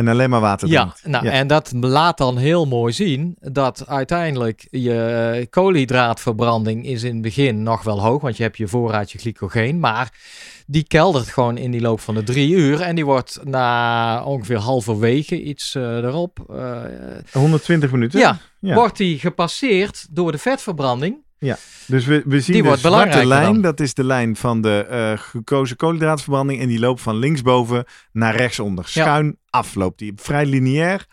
[0.00, 1.30] En alleen maar water Ja, nou, Ja.
[1.30, 7.62] en dat laat dan heel mooi zien dat uiteindelijk je koolhydraatverbranding is in het begin
[7.62, 10.12] nog wel hoog, want je hebt je voorraadje glycogeen, maar
[10.66, 14.58] die keldert gewoon in die loop van de drie uur en die wordt na ongeveer
[14.58, 16.76] halverwege iets eh, erop, eh,
[17.32, 18.20] 120 minuten.
[18.20, 18.74] ja, Ja.
[18.74, 21.16] wordt die gepasseerd door de vetverbranding.
[21.86, 23.42] Dus we, we zien Die de zwarte lijn.
[23.52, 23.60] dan.
[23.60, 26.60] Dat is de lijn van de eh glucose koolhydraatverbranding.
[26.60, 28.84] En die loopt van linksboven naar rechtsonder.
[28.92, 29.02] Ja.
[29.02, 30.12] Schuin af loopt die.
[30.16, 31.06] Vrij lineair.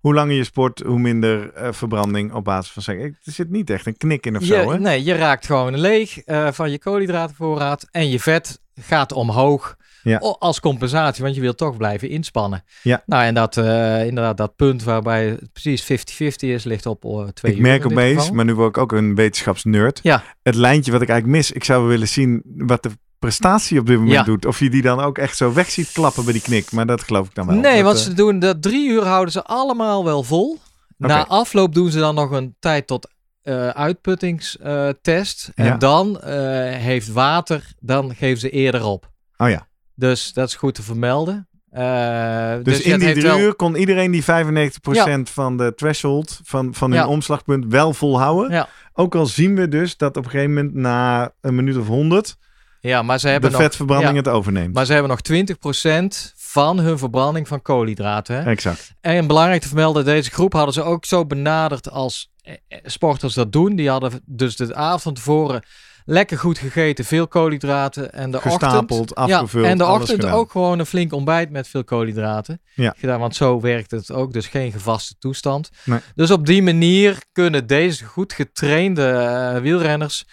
[0.00, 2.82] Hoe langer je sport, hoe minder eh, verbranding op basis van...
[2.82, 4.78] zeg- Er zit niet echt een knik in of zo, hè?
[4.78, 10.16] nee, je raakt gewoon leeg eh, van je koolhydratenvoorraad en je vet gaat omhoog Ja.
[10.38, 12.64] als compensatie, want je wilt toch blijven inspannen.
[12.82, 13.02] Ja.
[13.06, 17.22] Nou, en dat, eh, inderdaad, dat punt waarbij het precies 50-50 is, ligt op eh,
[17.28, 18.34] twee Ik uur merk opeens, geval.
[18.34, 20.00] maar nu word ik ook een wetenschapsnerd.
[20.02, 20.22] Ja.
[20.42, 23.86] Het lijntje wat ik eigenlijk mis, ik zou wel willen zien wat de prestatie op
[23.86, 24.22] dit moment Ja.
[24.22, 24.46] doet.
[24.46, 26.72] Of je die dan ook echt zo weg ziet klappen bij die knik.
[26.72, 27.56] Maar dat geloof ik dan wel.
[27.56, 30.58] Nee, Dat, want eh, ze doen dat drie uur houden ze allemaal wel vol.
[30.96, 33.12] Na afloop doen ze dan nog een tijd tot
[33.42, 35.50] eh uitputtingstest.
[35.54, 35.76] en Ja.
[35.76, 36.34] dan eh,
[36.76, 39.10] heeft water, dan geven ze eerder op.
[39.36, 39.66] Oh ja.
[39.94, 41.48] Dus dat is goed te vermelden.
[41.70, 46.40] Eh, Dus, het in die drie wel- uur kon iedereen die 95% van de threshold
[46.44, 47.06] van, van hun Ja.
[47.08, 48.50] omslagpunt wel volhouden.
[48.52, 48.68] Ja.
[48.92, 52.36] Ook al zien we dus dat op een gegeven moment na een minuut of 100
[52.80, 54.74] Ja, maar ze de hebben nog, vetverbranding het overneemt.
[54.74, 58.36] maar ze hebben nog 20% van hun verbranding van koolhydraten.
[58.36, 58.50] Hè?
[58.50, 58.94] Exact.
[59.00, 63.34] En belangrijk te vermelden, deze groep hadden ze ook zo benaderd als eh, eh, sporters
[63.34, 63.76] dat doen.
[63.76, 65.62] Die hadden dus de avond van tevoren
[66.04, 68.12] lekker goed gegeten, veel koolhydraten.
[68.12, 71.68] En de Gestapeld, ochtend, afgevuld, ja, en de ochtend ook gewoon een flink ontbijt met
[71.68, 72.60] veel koolhydraten.
[72.74, 72.94] Ja.
[72.96, 75.70] Gedaan, want zo werkt het ook, dus geen gevaste toestand.
[75.84, 76.00] Nee.
[76.14, 80.24] Dus op die manier kunnen deze goed getrainde eh, wielrenners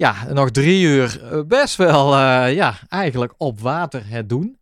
[0.00, 4.58] ja, nog drie uur eh, best wel eh, ja, eigenlijk op water het doen.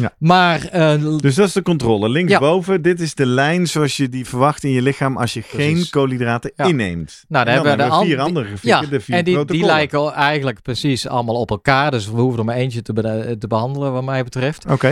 [0.00, 0.12] Ja.
[0.18, 2.08] Maar eh, Dus dat is de controle.
[2.08, 5.86] Linksboven, dit is de lijn zoals je die verwacht in je lichaam als je geen
[5.90, 6.64] koolhydraten Ja.
[6.64, 7.24] inneemt.
[7.28, 9.64] Nou, daar dan hebben we de vier an- andere Ja, grafieken, de vier en die,
[9.64, 11.90] lijken eigenlijk precies allemaal op elkaar.
[11.90, 14.66] Dus we hoeven er maar eentje te, be- te behandelen, wat mij betreft.
[14.70, 14.88] Oké,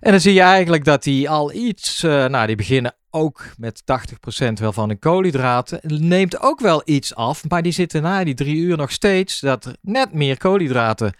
[0.00, 2.02] En dan zie je eigenlijk dat die al iets...
[2.02, 5.80] eh, nou, die beginnen ook met 80% wel van de koolhydraten.
[5.82, 9.40] Neemt ook wel iets af, maar die zitten na die drie uur nog steeds...
[9.40, 11.12] dat er net meer koolhydraten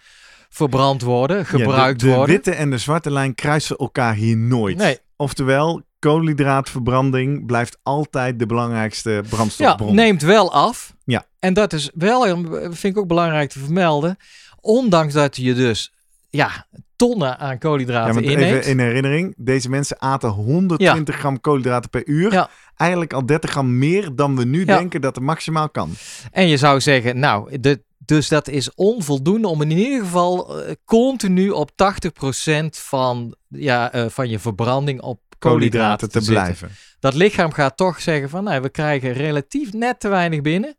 [0.49, 2.35] verbrand worden, Ja, gebruikt de, de worden.
[2.35, 4.77] witte en de zwarte lijn kruisen elkaar hier nooit.
[4.77, 9.95] Nee, Oftewel, koolhydraatverbranding blijft altijd de belangrijkste ja, brandstofbron.
[9.95, 10.93] neemt wel af.
[11.03, 11.25] Ja.
[11.39, 14.17] En dat is wel, eh, vind ik ook belangrijk te vermelden...
[14.61, 15.93] ondanks dat je dus
[16.29, 18.55] ja, tonnen aan Ja, koolhydraten want inneemt...
[18.57, 22.31] even in herinnering, deze mensen aten 120 gram koolhydraten per uur.
[22.31, 22.49] Ja.
[22.75, 24.77] Eigenlijk al 30 gram meer dan we nu Ja.
[24.77, 25.91] denken dat er maximaal kan.
[26.31, 30.73] En je zou zeggen, nou, de, dus dat is onvoldoende om in ieder geval eh,
[30.85, 31.75] continu op 80%
[32.69, 36.69] van, ja, eh, van je verbranding op Koolhydraten te blijven.
[36.99, 40.75] Dat lichaam gaat toch zeggen van, nou, we krijgen relatief net te weinig binnen.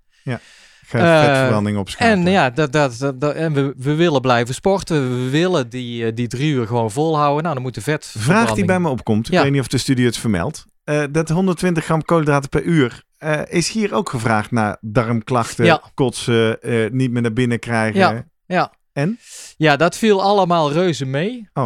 [0.87, 2.27] Ga Eh, vetverbranding opschalen.
[2.27, 5.25] En ja, dat, dat, dat, dat- en we, we willen blijven sporten.
[5.25, 7.43] We willen die, die drie uur gewoon volhouden.
[7.43, 8.14] Nou, dan moet de vet.
[8.19, 9.43] Vraag die bij me opkomt, ik Ja.
[9.43, 10.64] weet niet of de studie het vermeldt.
[10.90, 13.03] Eh, dat 120 gram koolhydraten per uur.
[13.18, 15.83] eh, is hier ook gevraagd naar darmklachten, Ja.
[15.94, 17.98] kotsen, eh, niet meer naar binnen krijgen?
[18.00, 18.24] Ja.
[18.46, 18.72] Ja.
[18.92, 19.18] En?
[19.57, 21.48] Ja, dat viel allemaal reuze mee.
[21.55, 21.64] Oh.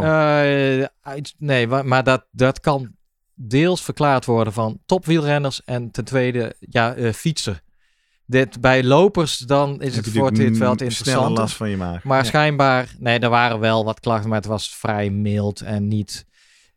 [1.38, 2.90] Nee, maar dat, dat kan
[3.34, 7.60] deels verklaard worden van topwielrenners en ten tweede ja, fietsen.
[8.26, 11.30] Dit, bij lopers dan is Heb het voor dit wel interessante.
[11.40, 12.04] last van je maag.
[12.04, 12.24] Maar Ja.
[12.24, 16.26] schijnbaar, nee, er waren wel wat klachten, maar het was vrij mild en niet.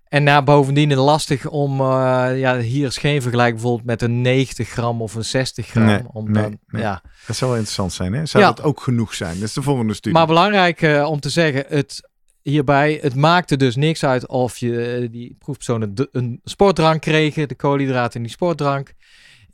[0.10, 4.70] En nou, bovendien lastig om, eh, ja, hier is geen vergelijk bijvoorbeeld met een 90
[4.70, 5.86] gram of een 60 gram.
[5.86, 6.82] Nee, om nee, dan, nee.
[6.82, 7.02] Ja.
[7.28, 8.26] Dat zou wel interessant zijn, hè?
[8.26, 8.50] Zou Ja.
[8.52, 9.34] dat ook genoeg zijn?
[9.34, 10.18] Dat is de volgende studie.
[10.18, 12.10] Maar belangrijk eh, om te zeggen, het,
[12.42, 17.56] hierbij, het maakte dus niks uit of je eh, die proefpersonen een sportdrank kregen, de
[17.56, 18.94] koolhydraten in die sportdrank,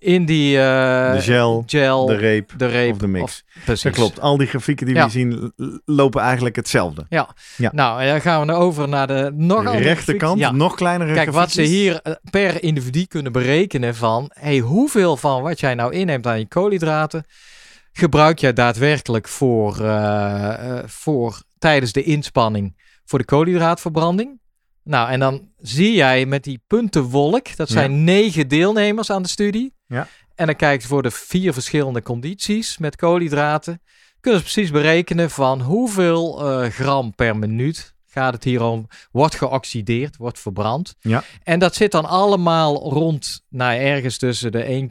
[0.03, 2.91] in die eh, de gel, gel, de reep de reep.
[2.91, 3.23] of de mix.
[3.23, 3.83] of- precies.
[3.83, 4.19] Dat klopt.
[4.19, 5.03] Al die grafieken die Ja.
[5.05, 5.53] we zien
[5.85, 7.05] lopen eigenlijk hetzelfde.
[7.09, 7.29] Ja.
[7.57, 7.71] Ja.
[7.73, 10.39] Nou, en dan gaan we over naar de nog de rechterkant.
[10.39, 10.51] Ja.
[10.51, 15.41] nog kleinere Kijk, wat ze hier eh, per individu kunnen berekenen van, hey, hoeveel van
[15.41, 17.25] wat jij nou inneemt aan je koolhydraten,
[17.93, 24.41] gebruik jij daadwerkelijk voor, eh, voor tijdens de inspanning voor de koolhydraatverbranding?
[24.84, 29.74] Nou, en dan zie jij met die puntenwolk, dat zijn negen deelnemers aan de studie.
[29.86, 30.08] Ja.
[30.36, 33.82] En dan kijken ze voor de vier verschillende condities met koolhydraten.
[34.19, 39.36] Kunnen ze precies berekenen van hoeveel eh, gram per minuut gaat het hier om, wordt
[39.36, 40.96] geoxideerd, wordt verbrand.
[41.00, 41.24] Ja.
[41.43, 44.89] En dat zit dan allemaal rond, nou ergens tussen de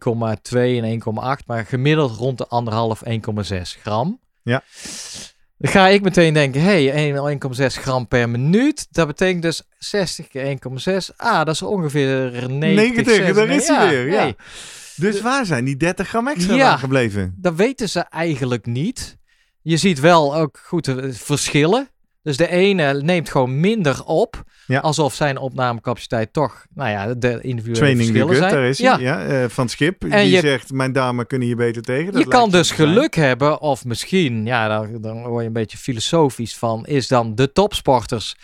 [0.53, 1.03] 1,2 en
[1.41, 2.47] 1,8, maar gemiddeld rond de
[2.99, 4.21] 1,5, 1,6 gram.
[4.43, 4.63] Ja.
[5.62, 7.12] Dan ga ik meteen denken, hey,
[7.59, 8.87] 1,6 gram per minuut.
[8.90, 10.59] Dat betekent dus 60 keer
[11.11, 11.16] 1,6.
[11.16, 13.05] Ah, dat is ongeveer 90.
[13.05, 14.18] 90, daar is hij weer, ja.
[14.18, 14.37] hey,
[14.96, 16.77] Dus waar zijn die 30 gram extra Ja.
[16.77, 17.35] gebleven?
[17.37, 19.16] dat weten ze eigenlijk niet.
[19.62, 21.88] Je ziet wel ook goed de verschillen.
[22.23, 24.43] Dus de ene neemt gewoon minder op.
[24.67, 24.81] Ja.
[24.81, 28.53] Alsof zijn opnamecapaciteit toch, nou ja, de individuele Training verschillen zijn.
[28.53, 28.99] daar is ja.
[28.99, 29.25] Ja.
[29.25, 30.05] eh, van Skip.
[30.05, 32.13] En die je- zegt, mijn damen kunnen hier beter tegen.
[32.13, 32.79] Dat Je kan dus zijn.
[32.89, 37.35] geluk hebben, of misschien, ja, dan, dan word je een beetje filosofisch van, is dan
[37.35, 38.37] de topsporters.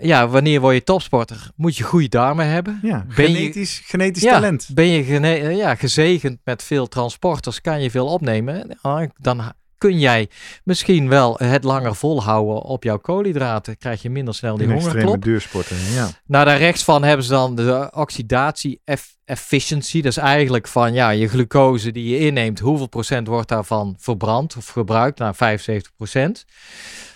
[0.00, 1.50] Ja, wanneer word je topsporter?
[1.56, 2.78] Moet je goede darmen hebben.
[2.82, 4.68] Ja, Ben je- genetisch, genetisch ja, talent.
[4.74, 8.78] Ben je gene- ja, gezegend met veel transporters, kan je veel opnemen.
[9.20, 10.28] Dan kun jij
[10.64, 13.78] misschien wel het langer volhouden op jouw koolhydraten.
[13.78, 15.22] Krijg je minder snel die extreme hongerklop.
[15.22, 16.08] duursporter, ja.
[16.26, 20.00] Nou, daar rechts van hebben ze dan de oxidatie eff- efficiency.
[20.02, 24.56] Dat is eigenlijk van ja, je glucose die je inneemt, hoeveel procent wordt daarvan verbrand
[24.56, 25.18] of gebruikt?
[25.18, 26.44] Nou, 75 procent.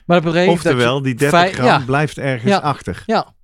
[0.07, 1.83] Maar dat Oftewel, die 30 vij- gram ja.
[1.87, 2.59] blijft ergens Ja.
[2.59, 3.03] achter.
[3.07, 3.35] Ja.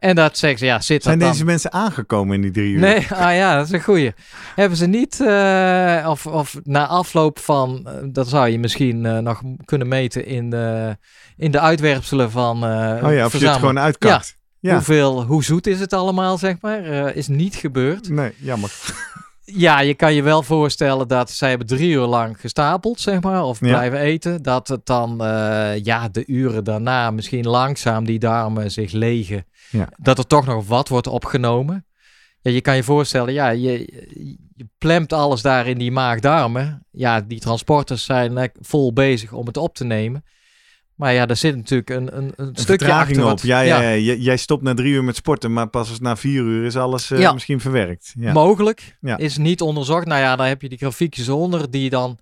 [0.00, 1.32] En dat zeggen ze, ja, zit Zijn dat dan...
[1.32, 2.80] deze mensen aangekomen in die drie uur?
[2.80, 4.12] Nee, ah ja, dat is een goeie.
[4.54, 9.18] Hebben ze niet, eh, of, of na afloop van, eh, dat zou je misschien eh,
[9.18, 10.96] nog kunnen meten in de,
[11.36, 14.38] in de uitwerpselen van Oh ja, of je het gewoon uitkakt.
[14.60, 14.74] Ja.
[14.74, 16.84] Hoeveel, hoe zoet is het allemaal, zeg maar?
[17.16, 18.08] Is niet gebeurd.
[18.08, 18.70] Nee, jammer.
[19.44, 23.44] Ja, je kan je wel voorstellen dat zij hebben drie uur lang gestapeld, zeg maar,
[23.44, 23.66] of Ja.
[23.66, 24.42] blijven eten.
[24.42, 25.14] Dat het dan,
[25.82, 29.44] ja, de uren daarna misschien langzaam die darmen zich legen.
[29.70, 29.88] Ja.
[29.96, 31.84] Dat er toch nog wat wordt opgenomen.
[32.42, 33.78] Ja, je kan je voorstellen, ja, je,
[34.56, 36.86] je plemt alles daar in die maag-darmen.
[36.90, 40.24] Ja, die transporters zijn eh, vol bezig om het op te nemen.
[40.94, 43.16] Maar ja, daar zit natuurlijk een, een, een, Een stukje achter.
[43.22, 43.28] op.
[43.28, 46.42] wat- Ja, ja, Jij stopt na drie uur met sporten, maar pas als na vier
[46.42, 48.12] uur is alles eh, misschien verwerkt.
[48.18, 48.32] Ja.
[48.32, 48.96] Mogelijk.
[49.16, 50.06] Is niet onderzocht.
[50.06, 52.18] Nou ja, dan heb je die grafiekjes onder die dan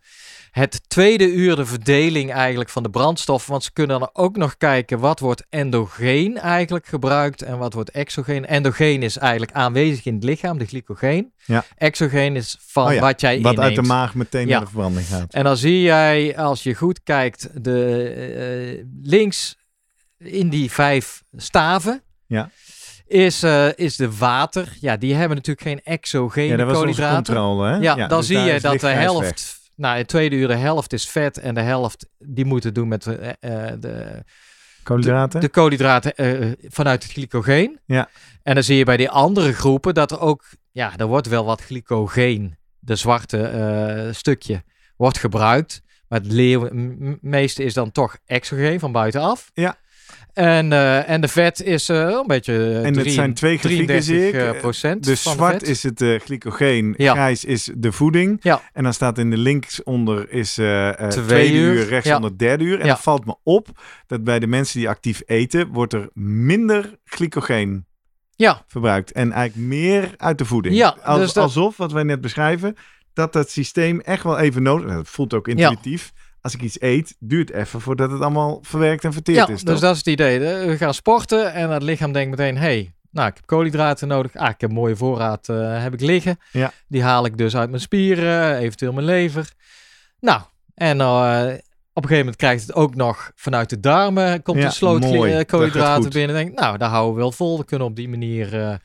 [0.58, 3.50] het tweede uur de verdeling eigenlijk van de brandstoffen.
[3.50, 7.90] Want ze kunnen dan ook nog kijken wat wordt endogeen eigenlijk gebruikt en wat wordt
[7.90, 8.46] exogeen.
[8.46, 11.32] Endogeen is eigenlijk aanwezig in het lichaam, de glycogeen.
[11.44, 11.64] Ja.
[11.76, 14.50] Exogeen is van Oh ja, wat jij Wat uit de maag meteen Ja.
[14.50, 15.34] naar de verbranding gaat.
[15.34, 18.02] En dan zie jij, als je goed kijkt, de
[18.78, 19.56] eh, links
[20.18, 22.02] in die vijf staven.
[22.26, 22.50] Ja.
[23.06, 24.76] Is, eh, is de water.
[24.80, 27.14] Ja, die hebben natuurlijk geen exogene Ja, dat was koolhydraten.
[27.34, 27.68] controle.
[27.68, 27.76] Hè?
[27.76, 29.57] Ja, dan dus zie je dat de helft.
[29.78, 33.02] Nou, in tweede uur de helft is vet en de helft die moeten doen met
[33.02, 34.24] de, eh, eh, de,
[34.82, 35.40] Koolhydraten?
[35.40, 37.80] de koolhydraten eh, vanuit het glycogeen.
[37.84, 38.08] Ja.
[38.42, 41.44] En dan zie je bij die andere groepen dat er ook, ja, er wordt wel
[41.44, 44.62] wat glycogeen, de zwarte stukje,
[44.96, 45.82] wordt gebruikt.
[46.08, 49.50] Maar het meeste is dan toch exogeen van buitenaf.
[49.54, 49.76] Ja.
[50.32, 53.86] En, eh, en de vet is eh, een beetje eh, En het zijn twee grafieken,
[53.86, 54.58] 33 zie ik.
[54.60, 57.12] procent Dus zwart is het eh, glycogeen, Ja.
[57.12, 58.36] grijs is de voeding.
[58.42, 58.60] Ja.
[58.72, 62.16] En dan staat in de links onder is Twee tweede uur, uur, rechts ja.
[62.16, 62.80] onder derde uur.
[62.80, 63.68] En dan valt me op
[64.06, 67.86] dat bij de mensen die actief eten, wordt er minder glycogeen
[68.36, 69.12] Ja, verbruikt.
[69.12, 70.74] En eigenlijk meer uit de voeding.
[70.74, 72.76] Ja, Als- dus dat- Alsof, wat wij net beschrijven,
[73.12, 74.96] dat dat systeem echt wel even nodig is.
[74.96, 76.12] Het voelt ook intuïtief.
[76.48, 79.62] Als ik iets eet, duurt even voordat het allemaal verwerkt en verteerd ja is.
[79.62, 79.80] dus toch?
[79.80, 80.38] dat is het idee.
[80.38, 84.36] We gaan sporten en het lichaam denkt meteen, hey, nou, ik heb koolhydraten nodig.
[84.36, 86.38] Ah, ik heb een mooie voorraad eh, heb ik liggen.
[86.52, 86.72] Ja.
[86.86, 89.52] Die haal ik dus uit mijn spieren, eventueel mijn lever.
[90.20, 90.40] Nou,
[90.74, 91.06] en eh,
[91.92, 95.00] op een gegeven moment krijgt het ook nog vanuit de darmen, komt Ja, de sloot
[95.00, 95.32] mooi.
[95.32, 96.36] eh, koolhydraten binnen.
[96.36, 97.58] Denk, nou, daar houden we wel vol.
[97.58, 98.80] We kunnen op die manier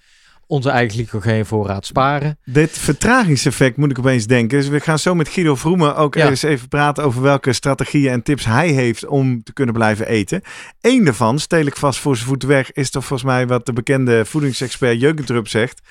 [0.48, 2.38] onze eigen glycogeenvoorraad sparen.
[2.46, 4.58] Dit vertragingseffect moet ik opeens denken.
[4.58, 6.30] Dus we gaan zo met Guido Vroemen ook Ja.
[6.30, 10.42] eens even praten over welke strategieën en tips hij heeft om te kunnen blijven eten.
[10.82, 13.74] Eén daarvan, stel ik vast voor zijn voeten weg, is toch volgens mij wat de
[13.74, 15.82] bekende voedingsexpert Jeukentrup zegt.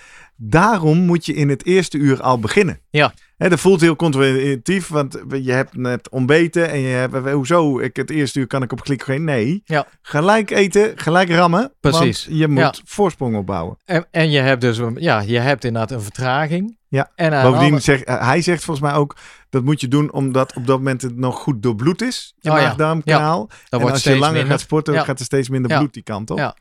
[0.45, 2.81] Daarom moet je in het eerste uur al beginnen.
[2.91, 3.13] Ja.
[3.37, 7.97] Hè, dat voelt heel controintuïtief, want je hebt net ontbeten en je hebt, hoezo, ik,
[7.97, 9.25] het eerste uur kan ik op glycogeen.
[9.25, 9.87] Nee, Ja.
[10.03, 12.27] gelijk eten, gelijk rammen, Precies.
[12.27, 12.75] want je moet Ja.
[12.85, 13.77] voorsprong opbouwen.
[13.85, 16.77] En, en je hebt dus, ja, je hebt inderdaad een vertraging.
[16.89, 17.11] Ja.
[17.15, 19.17] En aan Bovendien, zegt, hij zegt volgens mij ook,
[19.51, 22.57] dat moet je doen omdat op dat moment het nog goed doorbloed is, je Oh
[22.57, 23.51] maag-darmkanaal.
[23.69, 24.51] En wordt als je langer minder.
[24.51, 25.05] gaat sporten, Ja.
[25.05, 26.39] gaat er steeds minder bloed die kant op.
[26.39, 26.57] Ja.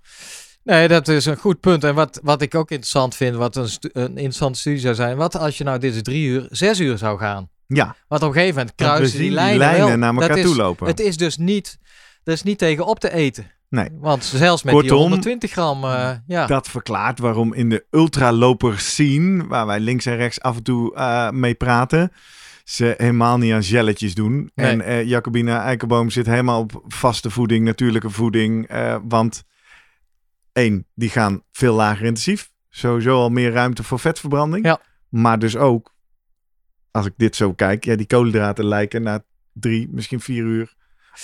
[0.63, 1.83] Nee, dat is een goed punt.
[1.83, 5.17] En wat, wat ik ook interessant vind, wat een, een interessante studie zou zijn.
[5.17, 7.49] Wat als je nou deze drie uur, zes uur zou gaan?
[7.67, 9.97] Ja, Want op een gegeven moment kruisen die lijnen, lijnen wel.
[9.97, 10.87] naar elkaar is- toe lopen.
[10.87, 11.77] Het is dus niet,
[12.23, 13.51] dat is niet tegen op te eten.
[13.69, 13.89] Nee.
[13.99, 16.45] Want zelfs met die Kortom, 120 gram, eh, ja.
[16.45, 20.95] Dat verklaart waarom in de ultralopers scene, waar wij links en rechts af en toe
[20.95, 22.11] eh, mee praten,
[22.63, 24.51] ze helemaal niet aan gelletjes doen.
[24.55, 24.67] Nee.
[24.71, 28.69] En eh Jacobina Eikenboom zit helemaal op vaste voeding, natuurlijke voeding.
[29.07, 29.43] want
[30.53, 32.51] één, die gaan veel lager intensief.
[32.69, 34.65] Sowieso al meer ruimte voor vetverbranding.
[34.65, 34.79] Ja.
[35.09, 35.93] Maar dus ook,
[36.91, 40.73] als ik dit zo kijk, ja, die koolhydraten lijken na drie, misschien vier uur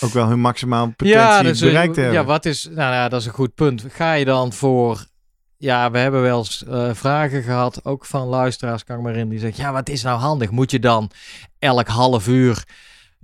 [0.01, 2.21] ook wel hun maximaal potentie dus, bereikt te eh, hebben.
[2.21, 3.83] Ja, wat is, nou ja, dat is een goed punt.
[3.89, 5.05] Ga je dan voor,
[5.57, 9.39] ja, we hebben wel eens eh, vragen gehad, ook van luisteraars, kan ik me herinneren,
[9.39, 10.51] die zeggen, ja, wat is nou handig?
[10.51, 11.11] Moet je dan
[11.59, 12.63] elk half uur,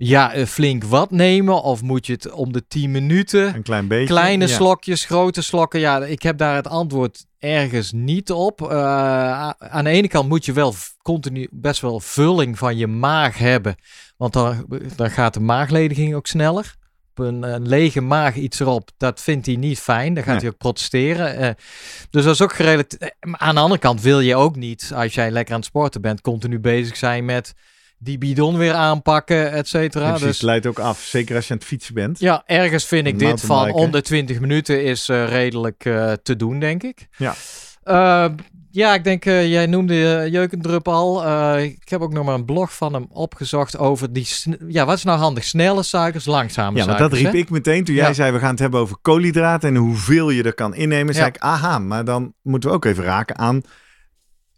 [0.06, 1.62] ja, eh, flink wat nemen?
[1.62, 3.54] Of moet je het om de 10 minuten?
[3.54, 4.06] Een klein beetje.
[4.06, 4.54] Kleine ja.
[4.54, 5.80] slokjes, grote slokken.
[5.80, 8.70] Ja, ik heb daar het antwoord ergens niet op.
[8.70, 13.38] Eh, aan de ene kant moet je wel continu best wel vulling van je maag
[13.38, 13.74] hebben.
[14.16, 16.74] Want dan, dan gaat de maaglediging ook sneller.
[17.16, 20.14] Op een, een lege maag iets erop, dat vindt hij niet fijn.
[20.14, 20.42] Dan gaat Nee.
[20.42, 21.36] hij ook protesteren.
[21.36, 21.50] Eh,
[22.10, 23.14] dus dat is ook gerelateerd.
[23.20, 26.20] Aan de andere kant wil je ook niet, als jij lekker aan het sporten bent,
[26.20, 27.54] continu bezig zijn met
[28.04, 30.04] die bidon weer aanpakken, et Ja, cetera.
[30.08, 31.00] precies, dus het leidt ook af.
[31.00, 32.18] Zeker als je aan het fietsen bent.
[32.18, 36.58] ja, ergens vind ik dit van onder 20 minuten is eh, redelijk eh, te doen,
[36.60, 37.08] denk ik.
[37.16, 37.34] Ja.
[37.82, 38.26] Eh,
[38.70, 41.24] ja, ik denk, eh, jij noemde Jeukendrup al.
[41.58, 44.26] Ik heb ook nog maar een blog van hem opgezocht over die...
[44.68, 45.44] Ja, wat is nou handig?
[45.44, 47.08] Snelle suikers, langzame Ja, suikers?
[47.10, 47.38] dat riep hè?
[47.38, 48.12] ik meteen toen jij Ja.
[48.12, 51.14] zei we gaan het hebben over koolhydraten en hoeveel je er kan innemen.
[51.14, 51.32] Zei Ja.
[51.32, 53.62] ik, aha, maar dan moeten we ook even raken aan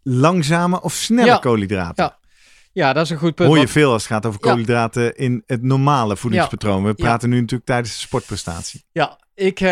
[0.03, 1.37] langzame of snelle Ja.
[1.39, 2.05] koolhydraten.
[2.05, 2.19] Ja,
[2.77, 3.49] Ja, dat is een goed punt.
[3.49, 4.51] Hoor je veel als het gaat over Ja.
[4.51, 6.83] koolhydraten in het normale voedingspatroon.
[6.83, 6.95] We Ja.
[6.95, 8.85] praten nu natuurlijk tijdens de sportprestatie.
[8.93, 9.69] Ja, ik, eh,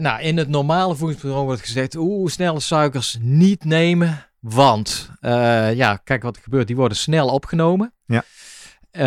[0.00, 5.96] nou, in het normale voedingspatroon wordt gezegd, oeh, snelle suikers niet nemen, want, eh, ja,
[5.96, 7.92] kijk wat er gebeurt, die worden snel opgenomen.
[8.06, 8.24] Ja.
[8.90, 9.04] Eh,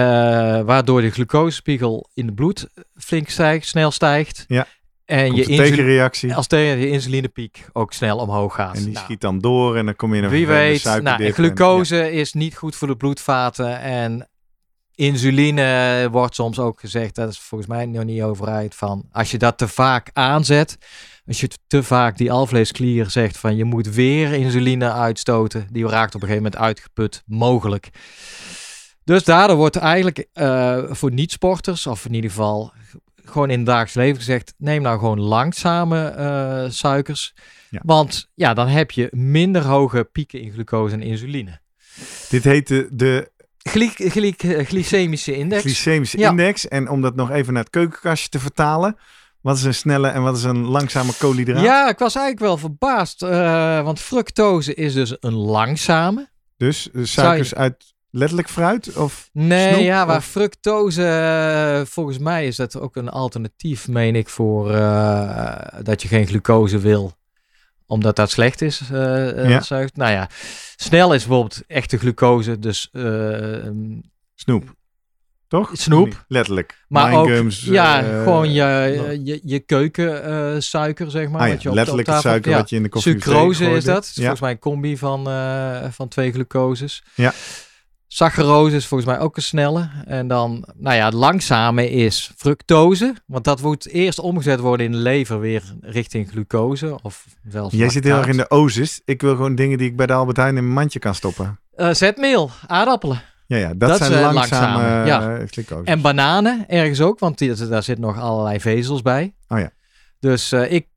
[0.61, 4.45] waardoor de glucosespiegel in het bloed flink stijgt, snel stijgt.
[4.47, 4.67] Ja.
[5.05, 6.35] En Komt je tegenreactie.
[6.35, 8.75] als tegen je insulinepiek ook snel omhoog gaat.
[8.75, 11.23] En die Nou, schiet dan door en dan kom je in een wie weet, nou,
[11.23, 14.29] en- glucose is niet goed voor de bloedvaten en
[14.95, 19.37] insuline wordt soms ook gezegd, dat is volgens mij nog niet overheid, van als je
[19.37, 20.77] dat te vaak aanzet,
[21.25, 26.15] als je te vaak die alvleesklier zegt van je moet weer insuline uitstoten, die raakt
[26.15, 27.89] op een gegeven moment uitgeput, mogelijk.
[29.03, 32.71] Dus daardoor wordt eigenlijk eh, voor niet-sporters, of in ieder geval
[33.25, 37.33] gewoon in het dagelijks leven gezegd, neem nou gewoon langzame eh, suikers.
[37.69, 37.81] Ja.
[37.85, 41.59] Want ja, dan heb je minder hoge pieken in glucose en insuline.
[42.29, 44.33] Dit heet de, de Gly gly
[44.65, 45.61] glycemische index.
[45.61, 46.29] glycemische Ja.
[46.29, 46.67] index.
[46.67, 48.97] En om dat nog even naar het keukenkastje te vertalen.
[49.41, 51.63] Wat is een snelle en wat is een langzame koolhydraat?
[51.63, 53.21] Ja, ik was eigenlijk wel verbaasd.
[53.23, 56.29] eh, want fructose is dus een langzame.
[56.57, 58.95] Dus eh, suikers uit letterlijk fruit?
[58.97, 63.87] Of Nee, Snoep, ja, waar of- fructose, eh, volgens mij is dat ook een alternatief,
[63.87, 67.13] meen ik, voor eh, dat je geen glucose wil.
[67.87, 68.81] Omdat dat slecht is.
[68.91, 69.61] eh, Ja.
[69.61, 69.95] zuigt.
[69.95, 70.29] Nou ja,
[70.75, 73.69] snel is bijvoorbeeld echte glucose, dus eh,
[74.35, 74.73] snoep?
[75.47, 75.69] Toch?
[75.73, 76.25] Snoep.
[76.27, 76.85] Letterlijk.
[76.87, 81.41] Maar ook, ja, gewoon je, je, je keukensuiker, zeg maar.
[81.41, 82.57] Ah ja, wat je op- letterlijk op het suiker ja.
[82.57, 83.93] wat je in de koffie Sucrose is dat.
[83.93, 84.05] hebt.
[84.07, 84.19] is Ja.
[84.21, 85.23] volgens mij een combi van,
[85.91, 87.03] van twee glucoses.
[87.15, 87.33] Ja.
[88.15, 89.89] Saccharose is volgens mij ook een snelle.
[90.05, 93.15] En dan, nou ja, het langzame is fructose.
[93.25, 96.99] Want dat moet eerst omgezet worden in de lever weer richting glucose.
[97.01, 99.01] Of zelfs Jij zit heel erg in de osis.
[99.05, 101.59] Ik wil gewoon dingen die ik bij de Albert Heijn in mijn mandje kan stoppen.
[101.75, 103.21] Eh, zetmeel, aardappelen.
[103.47, 105.37] Ja, ja dat, Dat zijn eh, langzame, langzame, ja.
[105.37, 105.83] eh, glycose.
[105.83, 109.33] En bananen ergens ook, want die, daar zitten nog allerlei vezels bij.
[109.47, 109.71] Oh ja.
[110.19, 110.87] Dus ik,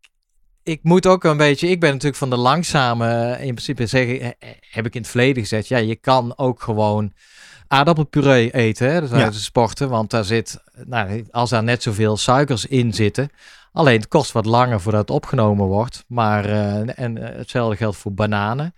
[0.68, 4.20] ik moet ook een beetje, ik ben natuurlijk van de langzame, eh, in principe zeggen,
[4.20, 7.12] eh, eh, heb ik in het verleden gezegd, ja, je kan ook gewoon
[7.68, 9.16] aardappelpuree eten, hè, dus Ja.
[9.16, 13.31] uit de sporten, want daar zit, nou, als daar net zoveel suikers in zitten,
[13.72, 16.44] alleen het kost wat langer voordat het opgenomen wordt, maar,
[16.94, 18.74] en hetzelfde geldt voor bananen.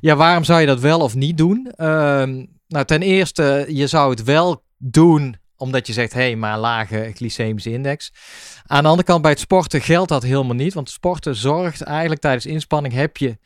[0.00, 1.72] Ja, waarom zou je dat wel of niet doen?
[1.76, 6.58] Ehm, nou, ten eerste, je zou het wel doen omdat je zegt, hé, hey, maar
[6.58, 8.12] lage glycemische index.
[8.66, 10.74] Aan de andere kant, bij het sporten geldt dat helemaal niet.
[10.74, 13.38] Want sporten zorgt eigenlijk tijdens inspanning heb je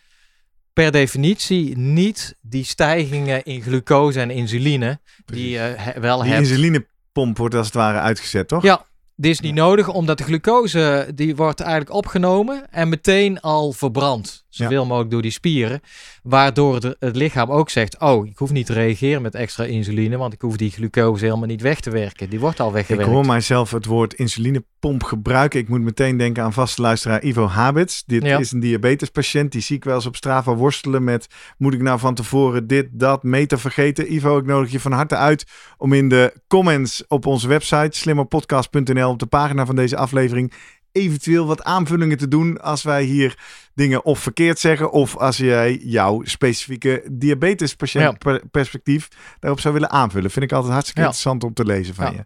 [0.73, 6.43] per definitie niet die stijgingen in glucose en insuline die je he- wel die hebt.
[6.49, 8.63] insulinepomp wordt als het ware uitgezet, toch?
[8.63, 13.73] Ja, dit is niet nodig, omdat de glucose die wordt eigenlijk opgenomen en meteen al
[13.73, 14.45] verbrand.
[14.57, 15.81] Zoveel mogelijk door die spieren.
[16.23, 20.17] Waardoor de- het lichaam ook zegt, oh, ik hoef niet te reageren met extra insuline,
[20.17, 22.31] want ik hoef die glucose helemaal niet weg te werken.
[22.31, 23.11] Die wordt al Ik weggewerkt.
[23.11, 25.61] hoor mijzelf het woord insulinepomp gebruiken.
[25.61, 28.03] Ik moet meteen denken aan vaste luisteraar Ivo Habits.
[28.07, 28.39] Dit Ja.
[28.39, 29.53] is een diabetespatiënt.
[29.53, 31.27] Die zie ik wel eens op Strava worstelen met...
[31.59, 34.13] moet ik nou van tevoren dit, dat, meter vergeten?
[34.15, 35.45] Ivo, ik nodig je van harte uit
[35.79, 37.99] om in de comments op onze website...
[37.99, 40.53] slimmerpodcast.nl op de pagina van deze aflevering...
[40.97, 43.39] eventueel wat aanvullingen te doen als wij hier
[43.75, 44.91] dingen of verkeerd zeggen.
[44.93, 49.09] Of als jij jouw specifieke diabetespatiënt per- perspectief
[49.41, 50.31] daarop zou willen aanvullen.
[50.31, 51.07] Vind ik altijd hartstikke Ja.
[51.07, 52.13] interessant om te lezen van Ja.
[52.13, 52.25] je.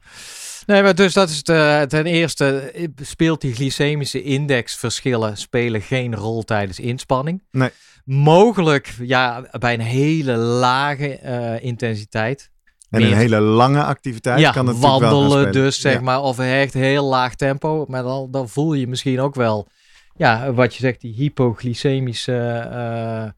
[0.67, 6.15] Nee, maar dus dat is de, ten eerste eh, speelt die glycemische indexverschillen spelen geen
[6.17, 7.43] rol tijdens inspanning.
[7.51, 7.71] Nee.
[8.05, 12.51] Mogelijk ja, bij een hele lage eh, intensiteit.
[12.91, 16.01] En een hele lange activiteit ja, kan het natuurlijk wel gaan wandelen dus zeg Ja.
[16.01, 17.85] maar of echt heel laag tempo.
[17.89, 19.69] Maar dan, dan voel je misschien ook wel,
[20.17, 22.37] ja, wat je zegt, die hypoglycemische
[22.73, 23.31] eh,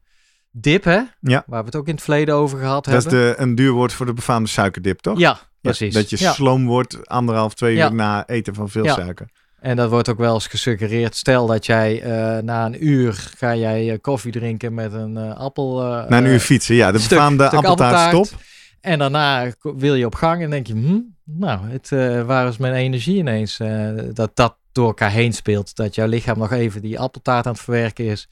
[0.51, 0.99] dip, hè?
[1.21, 1.43] Ja.
[1.47, 3.21] Waar we het ook in het verleden over gehad Dat is hebben.
[3.35, 5.19] de, een duur woord voor de befaamde suikerdip, toch?
[5.19, 5.93] Ja, precies.
[5.93, 6.31] dat je ja.
[6.33, 8.93] sloom wordt anderhalf, twee uur na eten van veel Ja.
[8.93, 9.27] suiker.
[9.59, 11.15] En dat wordt ook wel eens gesuggereerd.
[11.15, 15.77] Stel dat jij eh, na een uur ga jij eh, koffie drinken met een appel.
[16.09, 16.91] Na een uur fietsen, ja.
[16.91, 18.39] De stuk- befaamde appeltaartstop.
[18.83, 22.57] En daarna wil je op gang en denk je, hm, nou, het, eh, waar is
[22.57, 23.59] mijn energie ineens?
[23.59, 25.75] Eh, dat dat door elkaar heen speelt.
[25.75, 28.27] Dat jouw lichaam nog even die appeltaart aan het verwerken is.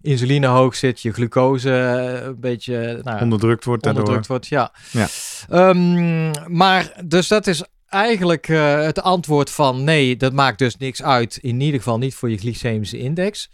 [0.00, 4.02] Insuline hoog zit, je glucose eh, een beetje nou, Onderdrukt wordt daardoor.
[4.02, 4.46] onderdrukt wordt.
[4.46, 4.72] Ja.
[4.90, 5.06] Ja.
[5.48, 11.36] Ehm, maar dus dat is eigenlijk het antwoord van nee, dat maakt dus niks uit.
[11.36, 13.50] In ieder geval niet voor je glycemische index.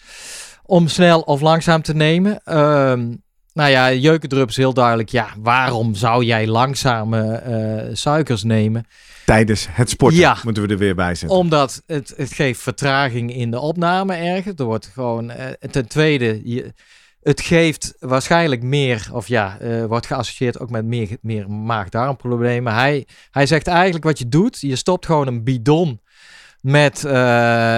[0.62, 2.40] Om snel of langzaam te nemen.
[2.44, 3.12] Ehm,
[3.54, 5.08] nou ja, jeukendrup is heel duidelijk.
[5.08, 8.86] Ja, waarom zou jij langzame eh, suikers nemen?
[9.26, 10.36] Tijdens het sporten Ja.
[10.42, 11.38] moeten we er weer bij zetten.
[11.38, 14.58] Omdat het, het geeft vertraging in de opname ergens.
[14.58, 16.72] Er wordt gewoon, eh, ten tweede, je,
[17.22, 22.74] het geeft waarschijnlijk meer, of ja, eh, wordt geassocieerd ook met meer, meer maag-darmproblemen.
[22.74, 26.00] Hij, hij zegt eigenlijk wat je doet, je stopt gewoon een bidon
[26.60, 26.98] met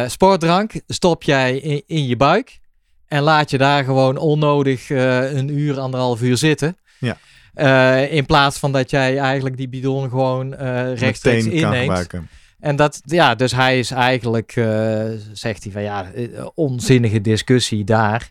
[0.06, 2.62] sportdrank, stop jij in, in je buik
[3.08, 6.76] en laat je daar gewoon onnodig eh, een uur, anderhalf uur zitten.
[6.98, 7.16] Ja.
[7.54, 11.76] Eh, in plaats van dat jij eigenlijk die bidon gewoon eh, rechtstreeks inneemt.
[11.76, 12.28] gebruiken.
[12.60, 14.52] En dat, ja, dus hij is eigenlijk,
[15.32, 16.10] zegt hij van ja,
[16.54, 18.28] onzinnige discussie daar.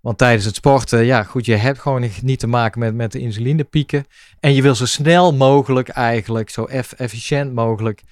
[0.00, 3.18] Want tijdens het sporten, ja goed, je hebt gewoon niet te maken met, met de
[3.18, 4.06] insulinepieken.
[4.40, 8.02] En je wil zo snel mogelijk eigenlijk, zo eff- efficiënt mogelijk,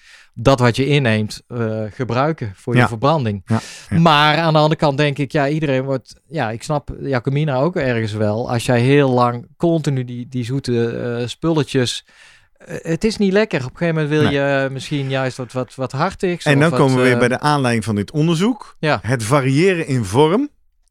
[0.43, 3.43] dat wat je inneemt eh, gebruiken voor je verbranding.
[3.47, 3.61] Ja,
[3.91, 3.99] ja.
[3.99, 7.77] Maar aan de andere kant denk ik, ja, iedereen wordt, ja, ik snap Jacomina ook
[7.77, 8.51] ergens wel.
[8.51, 12.07] Als jij heel lang continu die, die zoete eh, spulletjes
[12.53, 13.65] eh, het is niet lekker.
[13.65, 14.33] Op een gegeven moment wil Nee.
[14.63, 16.45] je misschien juist wat, wat, wat hartigs.
[16.45, 18.77] En dan wat, komen we weer bij de aanleiding van dit onderzoek.
[18.79, 18.99] Ja.
[19.03, 20.49] Het variëren in vorm,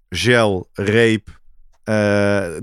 [0.10, 1.40] gel, reep,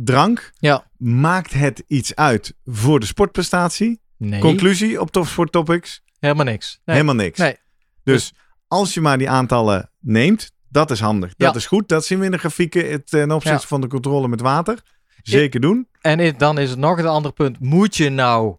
[0.05, 0.87] drank, Ja.
[0.99, 4.01] maakt het iets uit voor de sportprestatie?
[4.19, 6.03] Nee, Conclusie op Topsport Topics?
[6.21, 6.81] Helemaal niks.
[6.85, 6.97] Nee.
[6.97, 7.39] Helemaal niks.
[7.39, 7.57] Nee.
[8.05, 8.33] Dus
[8.69, 11.35] als je maar die aantallen neemt, dat is handig.
[11.37, 11.55] Dat Ja.
[11.59, 11.89] is goed.
[11.89, 13.67] Dat zien we in de grafieken het, ten opzichte Ja.
[13.67, 14.83] van de controle met water.
[15.23, 15.89] Zeker doen.
[16.01, 17.61] En dan is het nog een ander punt.
[17.61, 18.57] Moet je nou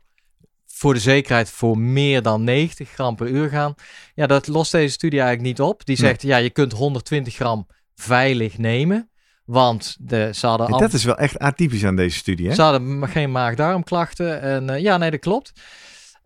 [0.66, 3.74] voor de zekerheid voor meer dan 90 gram per uur gaan?
[4.16, 5.86] Ja, dat lost deze studie eigenlijk niet op.
[5.86, 6.08] Die Nee.
[6.10, 9.10] zegt, ja, je kunt 120 gram veilig nemen.
[9.46, 12.48] Want de, ze hadden, Dat is wel echt atypisch aan deze studie.
[12.48, 12.54] Hè?
[12.56, 14.42] ze hadden geen maag-darmklachten.
[14.42, 15.52] En eh, ja, nee, dat klopt.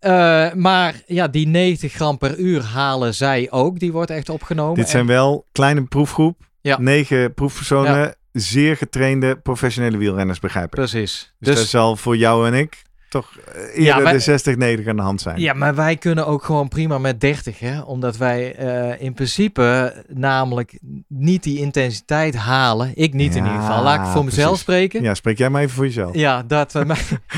[0.01, 3.79] Eh, maar ja, die 90 gram per uur halen zij ook.
[3.79, 4.75] Die wordt echt opgenomen.
[4.75, 6.37] Dit zijn En- wel kleine proefgroep.
[6.61, 6.79] Ja.
[6.79, 8.15] Negen proefpersonen.
[8.31, 10.71] Zeer getrainde professionele wielrenners, begrijp ik.
[10.71, 11.33] Precies.
[11.39, 12.81] Dus, dat zal voor jou en ik
[13.11, 15.39] toch eh, eerder Ja, de 60, 90 aan de hand zijn.
[15.39, 17.81] Ja, maar wij kunnen ook gewoon prima met 30, hè?
[17.81, 22.91] Omdat wij eh, in principe namelijk niet die intensiteit halen.
[22.95, 23.83] Ik niet in Ja, ieder geval.
[23.83, 25.01] Laat ik voor mezelf spreken.
[25.01, 26.43] Ja, Ja, spreek jij maar even voor jezelf.
[26.47, 26.97] dat eh, Dat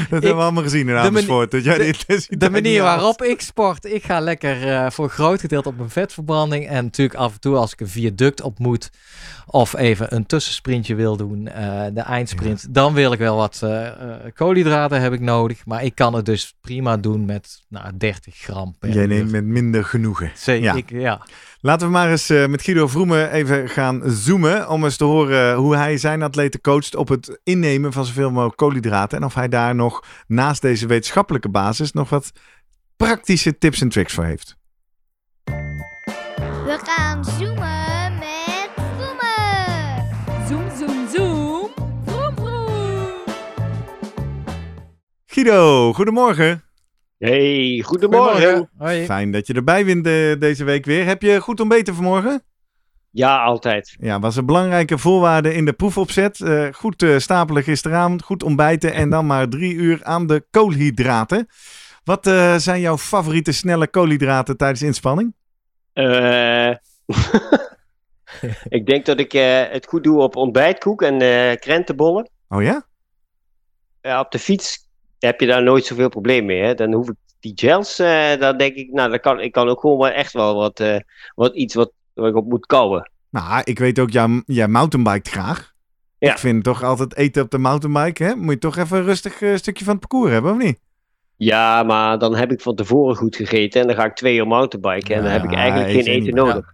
[0.09, 1.51] hebben we allemaal gezien in Amersfoort.
[1.51, 3.85] Dat jij de, intensiteit de manier waarop ik sport.
[3.85, 6.67] Ik ga lekker eh, voor een groot gedeelte op mijn vetverbranding.
[6.67, 8.89] En natuurlijk af en toe als ik een viaduct op moet.
[9.45, 11.43] Of even een tussensprintje wil doen.
[11.93, 12.73] de eindsprint.
[12.73, 13.63] Dan wil ik wel wat
[14.33, 15.62] koolhydraten heb ik nodig.
[15.65, 19.07] Maar ik kan het dus prima doen met nou, 30 gram per Jij uur.
[19.07, 20.31] neemt met minder genoegen.
[20.35, 20.73] Zeker, Ja.
[20.73, 21.21] ik, ja.
[21.59, 24.69] Laten we maar eens eh, met Guido Vroemen even gaan zoomen.
[24.69, 28.57] Om eens te horen hoe hij zijn atleten coacht op het innemen van zoveel mogelijk
[28.57, 29.17] koolhydraten.
[29.17, 32.31] En of hij daar nog naast deze wetenschappelijke basis nog wat
[32.97, 34.55] praktische tips en tricks voor heeft.
[36.65, 37.72] We gaan zoomen
[45.33, 46.63] Guido, goedemorgen.
[47.17, 48.33] Hey, goedemorgen.
[48.33, 48.69] Goedemorgen.
[48.77, 49.05] Hoi.
[49.05, 51.05] Fijn dat je erbij bent eh, deze week weer.
[51.05, 52.43] Heb je goed ontbeten vanmorgen?
[53.11, 53.95] Ja, altijd.
[53.99, 56.41] Ja, was een belangrijke voorwaarde in de proefopzet.
[56.41, 61.47] Eh, goed eh, stapelen gisteravond, goed ontbijten en dan maar drie uur aan de koolhydraten.
[62.03, 65.33] Wat eh, zijn jouw favoriete snelle koolhydraten tijdens inspanning?
[65.93, 66.69] Eh,
[68.77, 72.29] ik denk dat ik eh, het goed doe op ontbijtkoek en eh krentenbollen.
[72.47, 72.85] Oh ja?
[74.01, 74.82] Ja, op de fiets
[75.25, 76.61] heb je daar nooit zoveel probleem mee.
[76.61, 76.73] Hè?
[76.73, 78.07] Dan hoef ik die gels, eh
[78.39, 80.97] daar denk ik, nou, dan kan, ik kan ook gewoon wel echt wel wat, eh,
[81.35, 83.11] wat iets wat ik op moet kouwen.
[83.29, 85.71] Nou, ik weet ook, jij, jij mountainbiked graag.
[86.17, 86.31] Ja.
[86.31, 88.35] Ik vind toch altijd eten op de mountainbike, hè?
[88.35, 90.79] Moet je toch even een rustig eh, stukje van het parcours hebben, of niet?
[91.35, 94.47] Ja, maar dan heb ik van tevoren goed gegeten en dan ga ik twee uur
[94.47, 96.33] mountainbiken en dan heb ik eigenlijk geen eten niet.
[96.33, 96.73] nodig.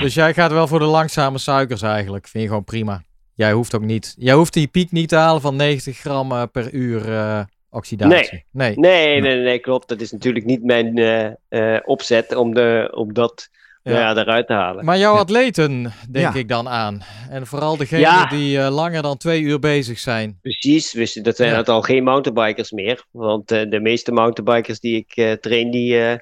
[0.00, 2.28] Dus jij gaat wel voor de langzame suikers eigenlijk.
[2.28, 3.02] Vind je gewoon prima.
[3.34, 4.14] Jij hoeft ook niet.
[4.18, 7.40] Jij hoeft die piek niet te halen van 90 gram per uur eh,
[7.74, 8.44] oxidatie.
[8.50, 8.72] Nee.
[8.78, 9.88] Nee, nee, nee, klopt.
[9.88, 13.48] Dat is natuurlijk niet mijn eh, eh, opzet om, de, om dat
[13.82, 13.90] Ja.
[13.92, 14.84] nou ja, eruit te halen.
[14.84, 16.40] Maar jouw atleten, denk Ja.
[16.40, 17.02] ik dan aan.
[17.30, 18.26] En vooral degenen Ja.
[18.26, 20.38] die eh, langer dan twee uur bezig zijn.
[20.42, 21.56] Precies, dus dat zijn Ja.
[21.56, 23.04] het al geen mountainbikers meer.
[23.10, 26.18] Want eh, de meeste mountainbikers die ik eh, train, die, eh,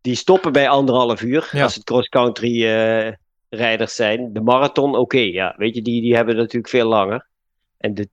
[0.00, 1.48] die stoppen bij anderhalf uur.
[1.52, 1.62] Ja.
[1.62, 3.12] Als het cross-country eh,
[3.48, 4.32] rijders zijn.
[4.32, 5.54] De marathon, oké, ja.
[5.56, 7.26] Weet je, die, die hebben natuurlijk veel langer.
[7.78, 8.08] En de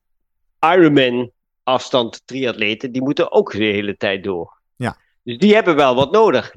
[0.59, 1.31] Ironman
[1.69, 4.57] afstand triatleten, die moeten ook de hele tijd door.
[4.75, 4.97] Ja.
[5.23, 6.53] Dus die hebben wel wat nodig.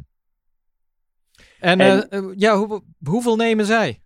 [1.58, 4.00] En, En- eh, eh, ja, hoe, hoeveel nemen zij?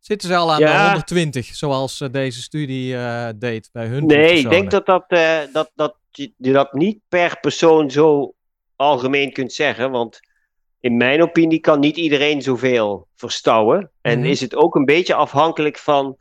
[0.00, 0.82] Zitten ze al aan Ja.
[0.82, 5.04] de 120, zoals eh, deze studie eh, deed bij hun Nee, ik denk dat, dat,
[5.08, 8.34] eh, dat, dat je je dat niet per persoon zo
[8.76, 9.90] algemeen kunt zeggen.
[9.90, 10.20] Want
[10.80, 13.90] in mijn opinie kan niet iedereen zoveel verstouwen.
[14.00, 14.28] En Mhm.
[14.28, 16.16] is het ook een beetje afhankelijk van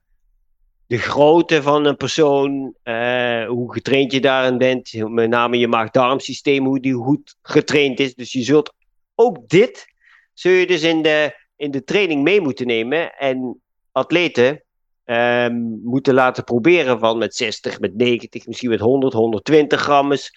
[0.88, 6.66] de grootte van een persoon, eh, hoe getraind je daarin bent, met name je maag-darmsysteem,
[6.66, 8.16] hoe die goed getraind is.
[8.16, 8.74] Dus je zult
[9.16, 9.86] ook dit,
[10.34, 13.18] zul je dus in de, in de training mee moeten nemen.
[13.18, 13.62] En
[13.92, 14.64] atleten
[15.04, 20.32] ehm, moeten laten proberen van met 60, met 90, misschien met 100, 120 gram eens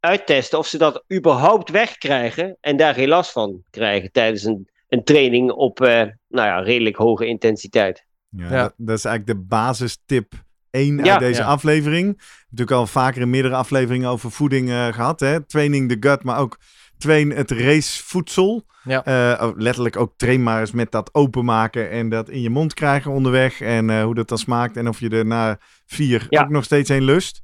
[0.00, 5.04] uittesten of ze dat überhaupt wegkrijgen en daar geen last van krijgen tijdens een, een
[5.04, 8.04] training op eh, nou ja, redelijk hoge intensiteit.
[8.36, 8.62] Ja, Ja.
[8.62, 10.32] Dat, dat is eigenlijk de basistip
[10.70, 11.10] 1 Ja.
[11.12, 11.46] uit deze Ja.
[11.46, 12.06] aflevering.
[12.06, 15.20] We hebben natuurlijk al vaker in meerdere afleveringen over voeding eh, gehad.
[15.20, 15.40] Hè?
[15.40, 16.58] Training the gut, maar ook
[16.98, 18.64] train het racevoedsel.
[18.84, 19.04] Ja.
[19.04, 22.74] Eh, oh, letterlijk ook train maar eens met dat openmaken en dat in je mond
[22.74, 23.60] krijgen onderweg.
[23.60, 26.42] En eh, hoe dat dan smaakt en of je er na vier Ja.
[26.42, 27.42] ook nog steeds een lust.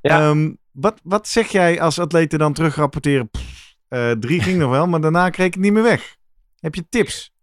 [0.00, 0.20] Ja.
[0.20, 3.30] Ehm, wat, wat zeg jij als atleten dan terugrapporteren?
[3.30, 6.16] Pff, eh, drie ging nog wel, maar daarna kreeg ik het niet meer weg.
[6.58, 7.34] Heb je tips?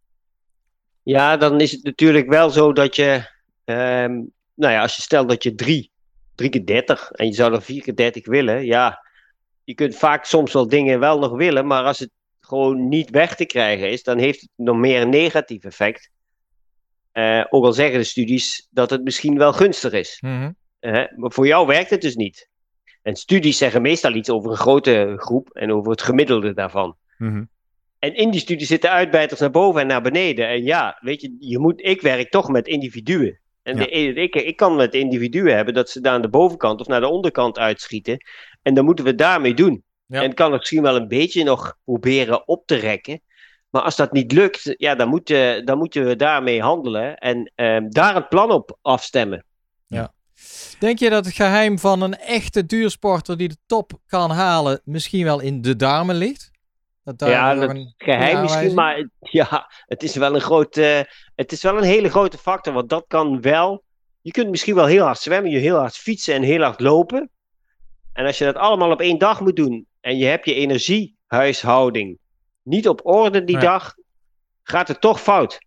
[1.03, 3.29] Ja, dan is het natuurlijk wel zo dat je,
[3.65, 4.11] ehm,
[4.53, 5.91] nou ja, als je stelt dat je drie,
[6.35, 9.07] drie keer 30 en je zou er vier keer 30 willen, ja,
[9.63, 13.35] je kunt vaak soms wel dingen wel nog willen, maar als het gewoon niet weg
[13.35, 16.09] te krijgen is, dan heeft het nog meer een negatief effect.
[17.11, 20.17] Eh, ook al zeggen de studies dat het misschien wel gunstig is.
[20.21, 20.51] Mhm.
[20.79, 22.49] Hè, maar voor jou werkt het dus niet.
[23.01, 26.95] En studies zeggen meestal iets over een grote groep en over het gemiddelde daarvan.
[27.17, 27.43] Mhm.
[28.03, 30.47] En in die studie zitten uitbijters naar boven en naar beneden.
[30.47, 33.39] En ja, weet je, je moet, ik werk toch met individuen.
[33.63, 33.83] En Ja.
[33.83, 36.99] de- ik, ik kan met individuen hebben dat ze daar aan de bovenkant of naar
[36.99, 38.17] de onderkant uitschieten.
[38.61, 39.83] En dan moeten we daarmee doen.
[40.05, 40.21] Ja.
[40.21, 43.21] En kan het misschien wel een beetje nog proberen op te rekken.
[43.69, 47.17] Maar als dat niet lukt, ja, dan, moeten dan moeten we daarmee handelen.
[47.17, 49.45] En ehm, daar een plan op afstemmen.
[50.79, 55.23] Denk je dat het geheim van een echte duursporter die de top kan halen misschien
[55.23, 56.51] wel in de darmen ligt?
[57.03, 61.09] Dat daar Ja, nog dat een Geheim misschien, maar ja, het is wel een grote,
[61.35, 63.83] het is wel een hele grote factor, want dat kan wel.
[64.21, 67.29] Je kunt misschien wel heel hard zwemmen, je heel hard fietsen en heel hard lopen.
[68.13, 72.17] En als je dat allemaal op één dag moet doen en je hebt je energiehuishouding
[72.61, 73.61] niet op orde die Ja.
[73.61, 73.93] dag,
[74.63, 75.57] gaat het toch fout.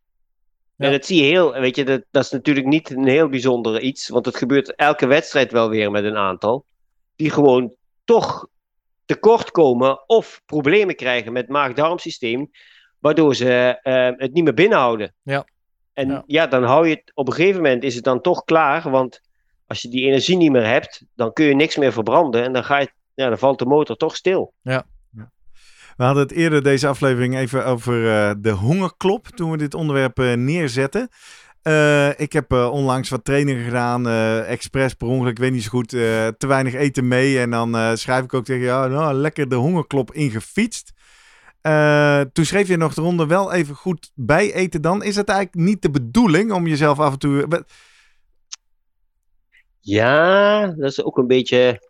[0.77, 0.87] Ja.
[0.87, 3.81] En dat zie je heel, weet je, dat, dat is natuurlijk niet een heel bijzonder
[3.81, 6.65] iets, want het gebeurt elke wedstrijd wel weer met een aantal,
[7.17, 7.75] die gewoon
[8.05, 8.47] toch
[9.07, 12.51] tekort komen of problemen krijgen met maag-darmsysteem,
[12.99, 15.15] waardoor ze eh, het niet meer binnenhouden.
[15.23, 15.45] Ja.
[15.93, 16.23] En Ja.
[16.27, 16.47] ja.
[16.47, 19.21] dan hou je het, op een gegeven moment is het dan toch klaar, want
[19.67, 22.65] als je die energie niet meer hebt, dan kun je niks meer verbranden en dan,
[22.65, 24.53] ga je, ja, dan valt de motor toch stil.
[25.97, 30.19] We hadden het eerder deze aflevering even over eh, de hongerklop toen we dit onderwerp
[30.19, 31.09] eh, neerzetten.
[31.67, 35.63] Eh, ik heb eh, onlangs wat trainingen gedaan, eh expres per ongeluk, ik weet niet
[35.63, 37.39] zo goed, te weinig eten mee.
[37.39, 40.93] En dan schrijf ik ook tegen jou, nou, lekker de hongerklop ingefietst.
[42.33, 45.03] Toen schreef je nog eronder wel even goed bij eten dan.
[45.03, 47.65] Is het eigenlijk niet de bedoeling om jezelf af en toe...
[49.81, 51.89] Ja, dat is ook een beetje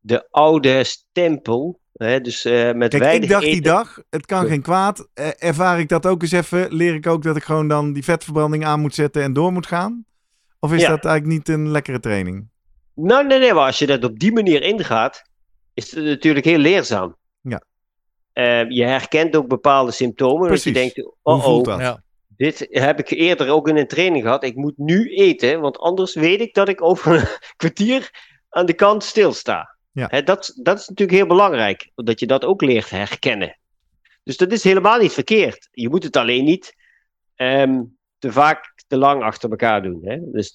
[0.00, 1.80] de oude stempel.
[1.98, 2.20] Hè?
[2.20, 4.48] Dus eh, met Kijk, weinig ik dacht die dag, het kan Ja.
[4.48, 5.08] geen kwaad.
[5.14, 6.74] Eh, ervaar ik dat ook eens even?
[6.74, 9.66] Leer ik ook dat ik gewoon dan die vetverbranding aan moet zetten en door moet
[9.66, 10.04] gaan?
[10.60, 10.88] Of is Ja.
[10.88, 12.48] dat eigenlijk niet een lekkere training?
[12.94, 15.22] Nou, nee, nee, maar als je dat op die manier ingaat,
[15.74, 17.16] is het natuurlijk heel leerzaam.
[17.40, 17.62] Ja.
[18.32, 20.48] Eh, je herkent ook bepaalde symptomen.
[20.48, 21.80] Dat je denkt, Hoe oh, oh, dat?
[21.80, 22.02] Ja.
[22.28, 24.44] dit heb ik eerder ook in een training gehad.
[24.44, 28.10] Ik moet nu eten, want anders weet ik dat ik over een kwartier
[28.48, 29.76] aan de kant stilsta.
[29.98, 30.20] Ja.
[30.22, 33.58] Dat, dat is natuurlijk heel belangrijk, dat je dat ook leert herkennen.
[34.22, 35.68] Dus dat is helemaal niet verkeerd.
[35.70, 36.74] Je moet het alleen niet
[37.34, 37.82] ehm,
[38.18, 40.00] te vaak te lang achter elkaar doen.
[40.02, 40.18] Hè?
[40.32, 40.54] Dus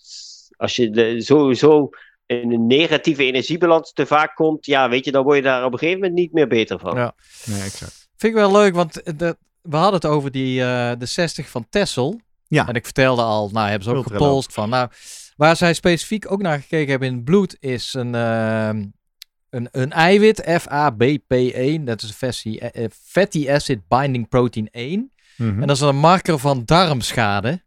[0.58, 1.89] als je de, sowieso
[2.26, 5.74] in een negatieve energiebalans te vaak komt, ja, weet je, dan word je daar op
[5.74, 6.96] een gegeven moment niet meer beter van.
[6.96, 7.16] Ja.
[7.46, 8.10] Nee, exact.
[8.16, 11.66] Vind ik wel leuk, want de, we hadden het over die, eh, de 60 van
[11.70, 12.20] Tessel.
[12.48, 12.68] Ja.
[12.68, 14.70] En ik vertelde al, nou hebben ze ook gepolst van.
[14.70, 14.89] Nou,
[15.36, 18.86] waar zij specifiek ook naar gekeken hebben in het bloed is een, ehm,
[19.54, 21.84] een, een eiwit, FABP1.
[21.84, 25.12] Dat is een versie, eh, eh, fatty acid binding protein 1.
[25.36, 25.62] Mhm.
[25.62, 27.62] En dat is een marker van darmschade.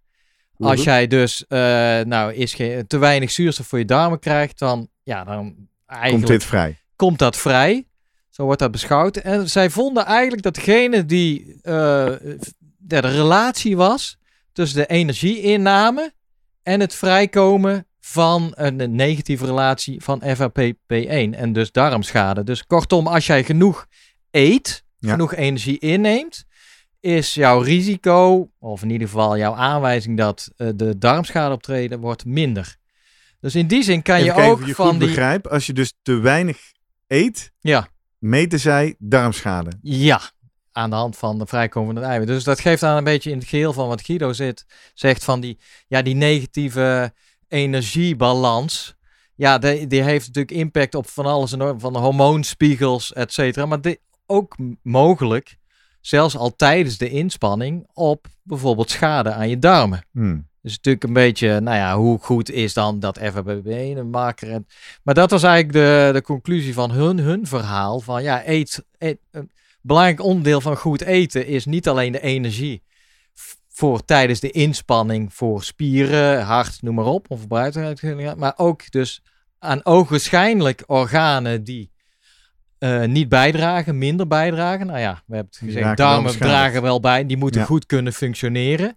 [0.58, 1.58] Als jij dus eh,
[2.00, 6.38] nou, is geen, te weinig zuurstof voor je darmen krijgt, dan, ja, dan eigenlijk Komt
[6.38, 6.78] dit vrij?
[6.96, 7.86] komt dat vrij.
[8.30, 9.16] Zo wordt dat beschouwd.
[9.16, 12.12] En zij vonden eigenlijk dat degene die eh,
[12.76, 14.18] de relatie was
[14.52, 16.12] tussen de energieinname
[16.62, 22.44] en het vrijkomen van een negatieve relatie van FAPP1 en dus darmschade.
[22.44, 23.86] Dus kortom, als jij genoeg
[24.30, 25.10] eet, Ja.
[25.10, 26.44] genoeg energie inneemt,
[27.00, 32.24] is jouw risico, of in ieder geval jouw aanwijzing dat eh, de darmschade optreden, wordt
[32.24, 32.76] minder.
[33.40, 35.08] Dus in die zin kan Even je kijken ook je van goed die...
[35.08, 35.46] begrijp.
[35.46, 36.58] Als je dus te weinig
[37.06, 37.88] eet, Ja.
[38.18, 39.70] meten zij darmschade.
[39.82, 40.20] Ja,
[40.72, 42.28] aan de hand van de vrijkomende eiwit.
[42.28, 45.40] Dus dat geeft aan een beetje in het geheel van wat Guido zit, zegt van
[45.40, 47.12] die, ja, die negatieve
[47.48, 48.94] energiebalans.
[49.34, 53.66] Ja, die, die heeft natuurlijk impact op van alles en van de hormoonspiegels, et cetera.
[53.66, 55.56] Maar die, ook mogelijk,
[56.00, 60.06] zelfs al tijdens de inspanning, op bijvoorbeeld schade aan je darmen.
[60.12, 60.48] Hmm.
[60.62, 64.50] Dus natuurlijk een beetje, nou ja, hoe goed is dan dat FABB een marker?
[64.50, 64.66] En,
[65.02, 68.00] maar dat was eigenlijk de, de conclusie van hun, hun verhaal.
[68.00, 72.82] Van ja, eet, eet, een belangrijk onderdeel van goed eten is niet alleen de energie
[73.76, 79.22] voor tijdens de inspanning voor spieren, hart, noem maar op, of buitenuit, maar ook dus
[79.58, 81.90] aan ogenschijnlijk organen die
[82.78, 84.86] eh, niet bijdragen, minder bijdragen.
[84.86, 87.66] Nou ja, we hebben het gezegd, darmen dragen wel bij, die moeten Ja.
[87.66, 88.96] goed kunnen functioneren.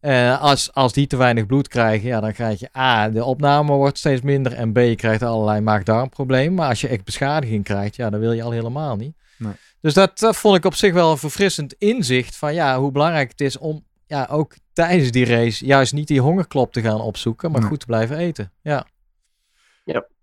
[0.00, 3.72] Eh, als, als die te weinig bloed krijgen, ja, dan krijg je A, de opname
[3.72, 6.54] wordt steeds minder en B, je krijgt allerlei maag-darmproblemen.
[6.54, 9.16] Maar als je echt beschadiging krijgt, ja, dan wil je al helemaal niet.
[9.36, 9.52] Nee.
[9.80, 13.30] Dus dat, dat vond ik op zich wel een verfrissend inzicht van ja, hoe belangrijk
[13.30, 17.50] het is om ja, ook tijdens die race juist niet die hongerklop te gaan opzoeken,
[17.50, 17.68] maar Nee.
[17.68, 18.52] goed te blijven eten.
[18.62, 18.86] Ja,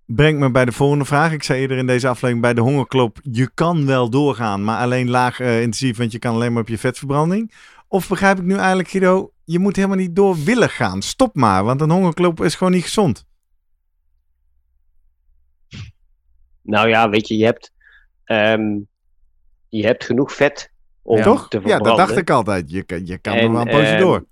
[0.05, 1.31] Brengt me bij de volgende vraag.
[1.31, 5.09] Ik zei eerder in deze aflevering bij de hongerklop, je kan wel doorgaan, maar alleen
[5.09, 7.51] laag eh, intensief, want je kan alleen maar op je vetverbranding.
[7.87, 11.01] Of begrijp ik nu eigenlijk, Guido, je moet helemaal niet door willen gaan.
[11.01, 13.25] Stop maar, want een hongerklop is gewoon niet gezond.
[16.61, 17.71] Nou ja, weet je, je hebt,
[18.23, 18.79] ehm,
[19.69, 20.71] je hebt genoeg vet
[21.03, 21.23] om Ja.
[21.23, 21.47] Toch?
[21.47, 22.71] te Ja, dat dacht ik altijd.
[22.71, 24.25] Je, kan- je kan En, er wel een poosje ehm, door.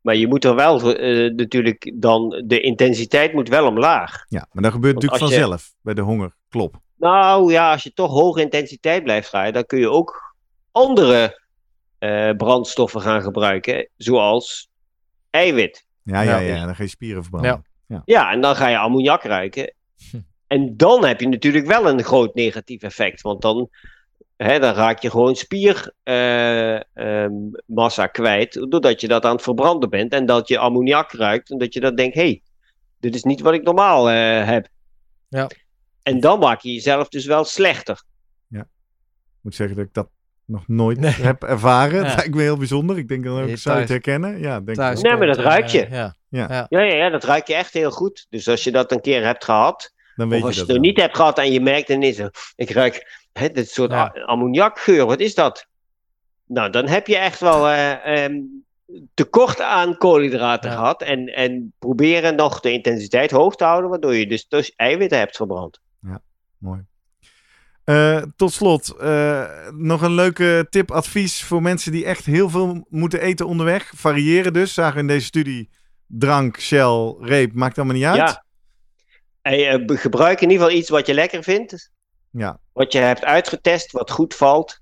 [0.00, 4.24] Maar je moet er wel eh, natuurlijk dan, de intensiteit moet wel omlaag.
[4.28, 6.82] Ja, maar dat gebeurt want natuurlijk je- vanzelf bij de hongerklop.
[6.96, 10.34] Nou ja, als je toch hoge intensiteit blijft draaien, dan kun je ook
[10.72, 11.42] andere
[11.98, 14.68] eh, brandstoffen gaan gebruiken, zoals
[15.30, 15.86] eiwit.
[16.02, 16.54] Ja, ja, Ja.
[16.56, 17.64] ja, dan ga je spieren verbranden.
[18.04, 19.74] Ja, en dan ga je ammoniak ruiken.
[20.46, 23.68] En dan heb je natuurlijk wel een groot negatief effect, want dan,
[24.36, 25.34] hè, dan raak je gewoon
[27.66, 31.58] spiermassa kwijt, doordat je dat aan het verbranden bent en dat je ammoniak ruikt en
[31.58, 32.42] dat je dan denkt, hé, hey,
[33.00, 34.68] dit is niet wat ik normaal eh, heb.
[35.28, 35.48] Ja.
[36.02, 38.02] En dan maak je jezelf dus wel slechter.
[38.50, 40.08] Ik moet zeggen dat ik dat
[40.44, 41.10] nog nooit Nee.
[41.12, 42.02] heb ervaren.
[42.02, 42.06] Ja.
[42.06, 42.98] Dat lijkt me heel bijzonder.
[42.98, 44.38] Ik denk dan ook, zou je het herkennen?
[44.38, 45.04] Ja, denk thuis ik.
[45.06, 45.84] Nee, maar dat ruik je.
[45.84, 46.14] eh, ja.
[46.28, 48.26] Ja, ja, ja, dat ruik je echt heel goed.
[48.30, 50.76] Dus als je dat een keer hebt gehad, Dan weet of als je je dat
[50.76, 52.26] het nog niet hebt gehad en je merkt ineens, eh,
[52.56, 54.06] ik ruik hè, dit soort Ja.
[54.26, 55.66] ammoniakgeur, wat is dat?
[56.46, 58.34] Nou, dan heb je echt wel eh, ehm,
[59.14, 60.76] tekort aan koolhydraten Ja.
[60.76, 61.02] gehad.
[61.02, 65.36] En, en proberen nog de intensiteit hoog te houden, waardoor je dus, dus eiwitten hebt
[65.36, 65.80] verbrand.
[66.58, 66.84] Mooi.
[67.84, 72.86] Eh, tot slot, eh, nog een leuke tip, advies voor mensen die echt heel veel
[72.88, 73.92] moeten eten onderweg.
[73.96, 74.74] Variëren dus.
[74.74, 75.70] Zagen we in deze studie
[76.06, 78.16] drank, shell, reep, maakt allemaal niet uit.
[79.42, 79.78] Ja.
[79.78, 81.90] Be- gebruik in ieder geval iets wat je lekker vindt.
[82.36, 82.58] Ja.
[82.72, 84.80] Wat je hebt uitgetest, wat goed valt.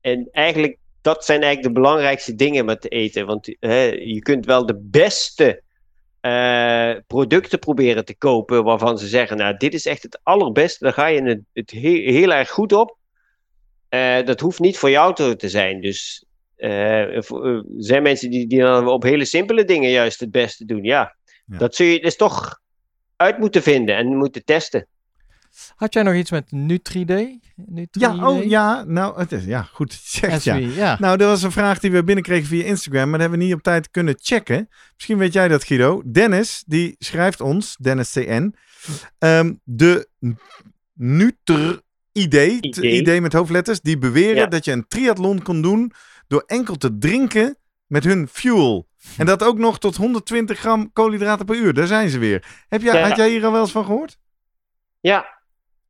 [0.00, 3.26] En eigenlijk, dat zijn eigenlijk de belangrijkste dingen met eten.
[3.26, 5.62] Want hè, je kunt wel de beste
[6.20, 10.84] eh, producten proberen te kopen waarvan ze zeggen, nou, dit is echt het allerbeste.
[10.84, 12.96] Daar ga je het, het he- heel erg goed op.
[13.88, 15.80] Eh, dat hoeft niet voor jou te, te zijn.
[15.80, 16.24] Dus
[16.56, 17.24] eh, er
[17.78, 20.82] zijn mensen die, die dan op hele simpele dingen juist het beste doen.
[20.84, 21.16] Ja,
[21.46, 21.58] Ja.
[21.58, 22.60] dat zul je dus toch
[23.16, 24.86] uit moeten vinden en moeten testen.
[25.76, 27.38] Had jij nog iets met Nutri-D?
[27.90, 29.92] Ja, oh ja, nou, het is, ja, goed.
[29.92, 30.54] het Zegt, ja.
[30.56, 30.96] ja.
[31.00, 33.54] Nou, dat was een vraag die we binnenkregen via Instagram, maar dat hebben we niet
[33.54, 34.68] op tijd kunnen checken.
[34.94, 36.02] Misschien weet jij dat, Guido.
[36.06, 38.54] Dennis, die schrijft ons, Dennis CN,
[39.18, 40.08] ehm, de
[40.94, 42.92] Nutr-idee, Idee.
[43.00, 44.46] idee met hoofdletters, die beweren Ja.
[44.46, 45.92] dat je een triathlon kon doen
[46.26, 48.88] door enkel te drinken met hun fuel.
[49.16, 51.74] En dat ook nog tot 120 gram koolhydraten per uur.
[51.74, 52.64] Daar zijn ze weer.
[52.68, 53.08] Heb jij, Ja.
[53.08, 54.18] Had jij hier al wel eens van gehoord?
[55.00, 55.33] Ja,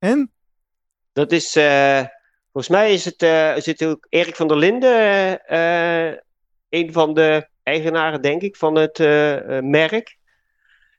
[0.05, 0.31] En?
[1.13, 1.57] dat is.
[1.57, 2.03] eh,
[2.53, 4.91] volgens mij is het, eh, zit ook Erik van der Linden,
[5.47, 6.17] eh, eh,
[6.69, 8.99] een van de eigenaren, denk ik, van het
[9.65, 10.17] merk.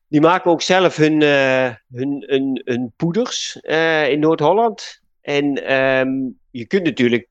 [0.08, 3.56] Die maken ook zelf hun, hun, hun, hun poeders
[4.10, 5.02] in Noord-Holland.
[5.22, 6.10] En ehm,
[6.52, 7.28] je kunt natuurlijk.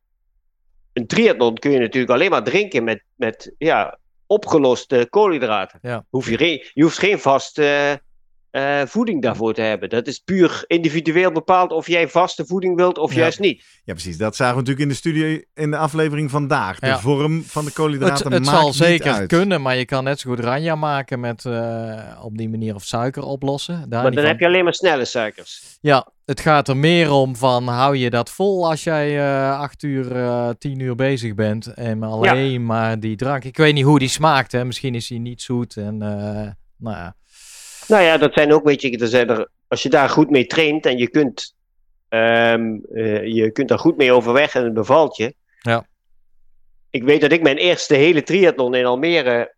[0.92, 5.78] Een triathlon kun je natuurlijk alleen maar drinken met, met ja, opgeloste koolhydraten.
[5.82, 6.04] Ja.
[6.10, 8.00] Hoef je, geen- je hoeft geen vaste
[8.54, 9.88] eh, voeding daarvoor te hebben.
[9.88, 13.20] Dat is puur individueel bepaald of jij vaste voeding wilt of Ja.
[13.20, 13.64] juist niet.
[13.84, 14.16] Ja, precies.
[14.16, 16.78] Dat zagen we natuurlijk in de studio in de aflevering vandaag.
[16.78, 16.98] De Ja.
[16.98, 19.28] vorm van de Het, koolhydraten het maakt zal niet zeker uit.
[19.28, 22.84] kunnen, maar je kan net zo goed ranja maken met eh, op die manier of
[22.84, 23.74] suiker oplossen.
[23.88, 24.24] Daar maar dan van.
[24.30, 25.78] heb je alleen maar snelle suikers.
[25.80, 29.82] Ja, het gaat er meer om van hou je dat vol als jij eh acht
[29.82, 33.44] uur, eh tien uur bezig bent en alleen maar die drank.
[33.44, 34.64] Ik weet niet hoe die smaakt, hè.
[34.64, 37.14] Misschien is die niet zoet en eh, nou ja.
[37.88, 40.46] Nou ja, dat zijn ook, weet je, er zijn er, als je daar goed mee
[40.46, 41.54] traint en je kunt,
[42.08, 45.34] ehm, eh, je kunt daar goed mee overweg en het bevalt je.
[45.60, 45.86] Ja.
[46.90, 49.54] Ik weet dat ik mijn eerste hele triathlon in Almere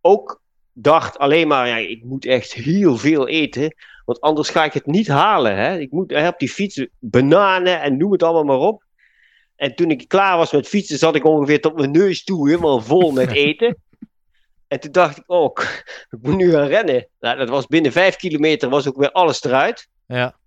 [0.00, 0.40] ook
[0.72, 3.74] dacht alleen maar, ja, ik moet echt heel veel eten,
[4.04, 5.56] want anders ga ik het niet halen.
[5.56, 5.78] Hè?
[5.78, 8.84] Ik moet hè, op die fiets bananen en noem het allemaal maar op.
[9.56, 12.80] En toen ik klaar was met fietsen, zat ik ongeveer tot mijn neus toe, helemaal
[12.80, 13.76] vol met eten.
[14.70, 15.56] En toen dacht ik, oh,
[16.10, 17.08] ik moet nu gaan rennen.
[17.20, 19.88] Nou, dat was binnen vijf kilometer, was ook weer alles eruit.
[20.06, 20.38] ja.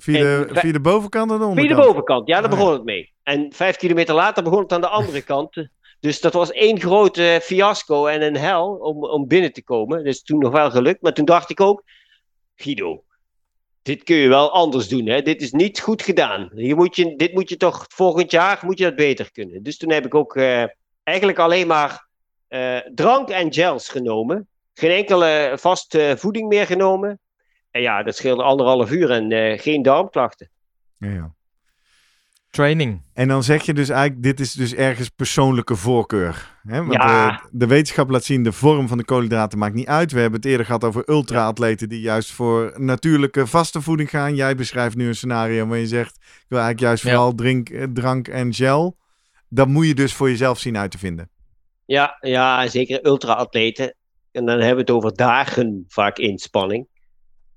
[0.00, 1.80] Via de, En- via de bovenkant en de Via onderkant?
[1.80, 3.12] de bovenkant, ja, daar Ah, begon het mee.
[3.22, 5.68] En vijf kilometer later begon het aan de andere kant.
[6.00, 10.04] Dus dat was één grote fiasco en een hel om, om binnen te komen.
[10.04, 11.02] Dus toen nog wel gelukt.
[11.02, 11.82] Maar toen dacht ik ook,
[12.56, 13.04] Guido,
[13.82, 15.06] dit kun je wel anders doen.
[15.06, 15.22] Hè?
[15.22, 16.50] Dit is niet goed gedaan.
[16.54, 19.62] Hier moet je, dit moet je toch volgend jaar moet je dat beter kunnen.
[19.62, 20.64] Dus toen heb ik ook eh,
[21.02, 22.07] eigenlijk alleen maar
[22.48, 24.48] eh, drank en gels genomen.
[24.74, 27.18] Geen enkele vaste voeding meer genomen.
[27.70, 30.50] En ja, dat scheelde anderhalf uur en eh, geen darmklachten.
[30.98, 31.36] Ja, ja.
[32.50, 33.02] Training.
[33.14, 36.56] En dan zeg je dus eigenlijk, dit is dus ergens persoonlijke voorkeur.
[36.66, 36.78] Hè?
[36.84, 37.28] Want Ja.
[37.30, 40.12] eh, de wetenschap laat zien, de vorm van de koolhydraten maakt niet uit.
[40.12, 44.34] We hebben het eerder gehad over ultra-atleten die juist voor natuurlijke vaste voeding gaan.
[44.34, 47.10] Jij beschrijft nu een scenario waar je zegt, ik wil eigenlijk juist Ja.
[47.10, 48.96] vooral drink, drank en gel.
[49.48, 51.30] Dat moet je dus voor jezelf zien uit te vinden.
[51.88, 53.94] Ja, ja, zeker ultra-atleten.
[54.30, 56.86] En dan hebben we het over dagen vaak inspanning.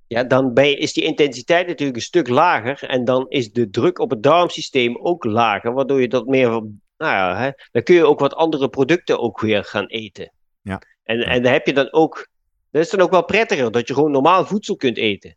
[0.08, 2.84] Ja, dan ben je- is die intensiteit natuurlijk een stuk lager.
[2.84, 5.74] En dan is de druk op het darmsysteem ook lager.
[5.74, 6.50] Waardoor je dat meer.
[6.50, 10.32] Nou ja, hè, dan kun je ook wat andere producten ook weer gaan eten.
[10.62, 10.82] Ja.
[11.04, 12.28] En, en dan heb je dan ook.
[12.72, 15.36] Dat is dan ook wel prettiger dat je gewoon normaal voedsel kunt eten.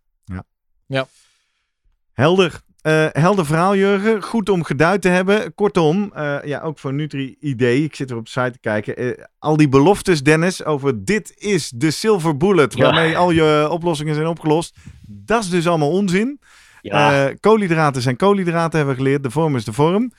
[2.13, 2.61] Helder.
[2.85, 4.23] Eh, helder verhaal, Jurgen.
[4.23, 5.55] Goed om geduid te hebben.
[5.55, 7.61] Kortom, eh, ja, ook voor Nutri-ID.
[7.63, 8.97] Ik zit er op de site te kijken.
[8.97, 12.75] Eh, al die beloftes, Dennis, over dit is de silver bullet.
[12.77, 12.83] Ja.
[12.85, 14.77] Waarmee al je oplossingen zijn opgelost.
[15.07, 16.41] Dat is dus allemaal onzin.
[16.83, 19.23] Ja, koolhydraten zijn koolhydraten, hebben we geleerd.
[19.23, 20.13] De vorm is de vorm.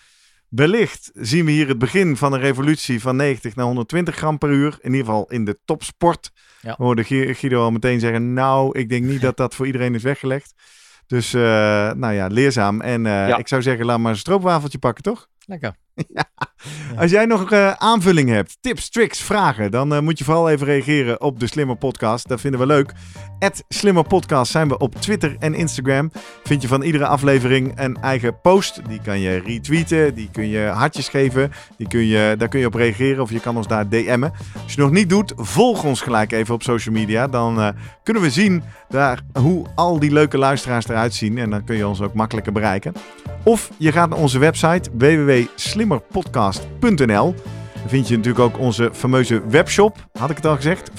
[0.50, 4.50] Wellicht zien we hier het begin van een revolutie van 90 naar 120 gram per
[4.50, 4.78] uur.
[4.82, 6.32] In ieder geval in de topsport.
[6.62, 6.76] Ja.
[6.78, 9.96] We hoorden Gu- Guido al meteen zeggen, nou, ik denk niet dat dat voor iedereen
[9.96, 10.54] is weggelegd.
[11.08, 11.42] Dus, eh,
[11.92, 12.82] nou ja, leerzaam.
[12.82, 13.38] En eh, Ja.
[13.38, 15.28] ik zou zeggen, laat maar een stroopwafeltje pakken, toch?
[15.46, 15.76] Lekker.
[16.98, 20.66] Als jij nog eh, aanvulling hebt, tips, tricks, vragen, dan eh, moet je vooral even
[20.66, 22.28] reageren op de Slimmer Podcast.
[22.28, 22.92] Dat vinden we leuk.
[23.40, 26.12] At Slimmer Podcast zijn we op Twitter en Instagram.
[26.44, 28.82] Vind je van iedere aflevering een eigen post.
[28.88, 32.66] Die kan je retweeten, die kun je hartjes geven, die kun je, daar kun je
[32.66, 34.32] op reageren of je kan ons daar DM'en.
[34.64, 37.28] Als je nog niet doet, volg ons gelijk even op social media.
[37.28, 37.70] Dan eh,
[38.04, 41.38] kunnen we zien daar hoe al die leuke luisteraars eruit zien.
[41.38, 42.94] En dan kun je ons ook makkelijker bereiken.
[43.44, 44.90] Of je gaat naar onze website
[46.80, 47.36] Dan
[47.94, 49.98] vind je natuurlijk ook onze fameuze webshop.
[50.20, 50.90] Had ik het al gezegd?
[50.90, 50.94] 25%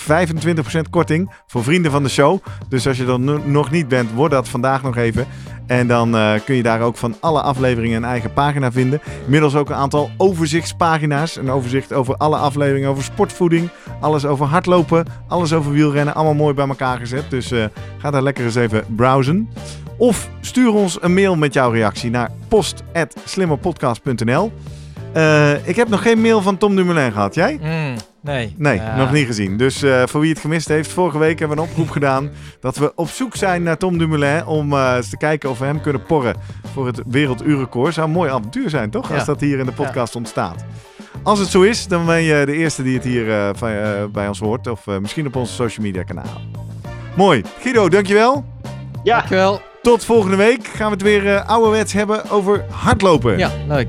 [0.90, 2.38] korting voor vrienden van de show.
[2.68, 5.26] Dus als je er no- nog niet bent, word dat vandaag nog even.
[5.66, 9.00] En dan eh, kun je daar ook van alle afleveringen een eigen pagina vinden.
[9.24, 11.36] Inmiddels ook een aantal overzichtspagina's.
[11.36, 13.68] Een overzicht over alle afleveringen over sportvoeding.
[14.00, 15.06] Alles over hardlopen.
[15.28, 16.14] Alles over wielrennen.
[16.14, 17.30] Allemaal mooi bij elkaar gezet.
[17.30, 17.64] Dus eh,
[17.98, 19.48] ga daar lekker eens even browsen.
[19.98, 24.52] Of stuur ons een mail met jouw reactie naar post.slimmerpodcast.nl.
[25.16, 27.34] Eh, ik heb nog geen mail van Tom Dumoulin gehad.
[27.34, 27.58] Jij?
[27.62, 28.54] Mm, nee.
[28.58, 28.96] Nee, Ja.
[28.96, 29.56] nog niet gezien.
[29.56, 32.76] Dus eh, voor wie het gemist heeft, vorige week hebben we een oproep gedaan dat
[32.76, 35.80] we op zoek zijn naar Tom Dumoulin om eh, eens te kijken of we hem
[35.80, 36.34] kunnen porren
[36.72, 37.94] voor het werelduurrecord.
[37.94, 39.12] Zou een mooi avontuur zijn, toch?
[39.12, 40.64] Als dat hier in de podcast ontstaat.
[41.22, 43.70] Als het zo is, dan ben je de eerste die het hier eh, van,
[44.12, 44.66] bij ons hoort.
[44.66, 46.30] Of eh, misschien op onze social media kanalen.
[47.16, 47.42] Mooi.
[47.60, 48.44] Guido, dankjewel.
[49.02, 49.16] ja.
[49.16, 49.60] Dankjewel.
[49.82, 53.38] Tot volgende week gaan we het weer eh, ouderwets hebben over hardlopen.
[53.38, 53.88] Ja, leuk.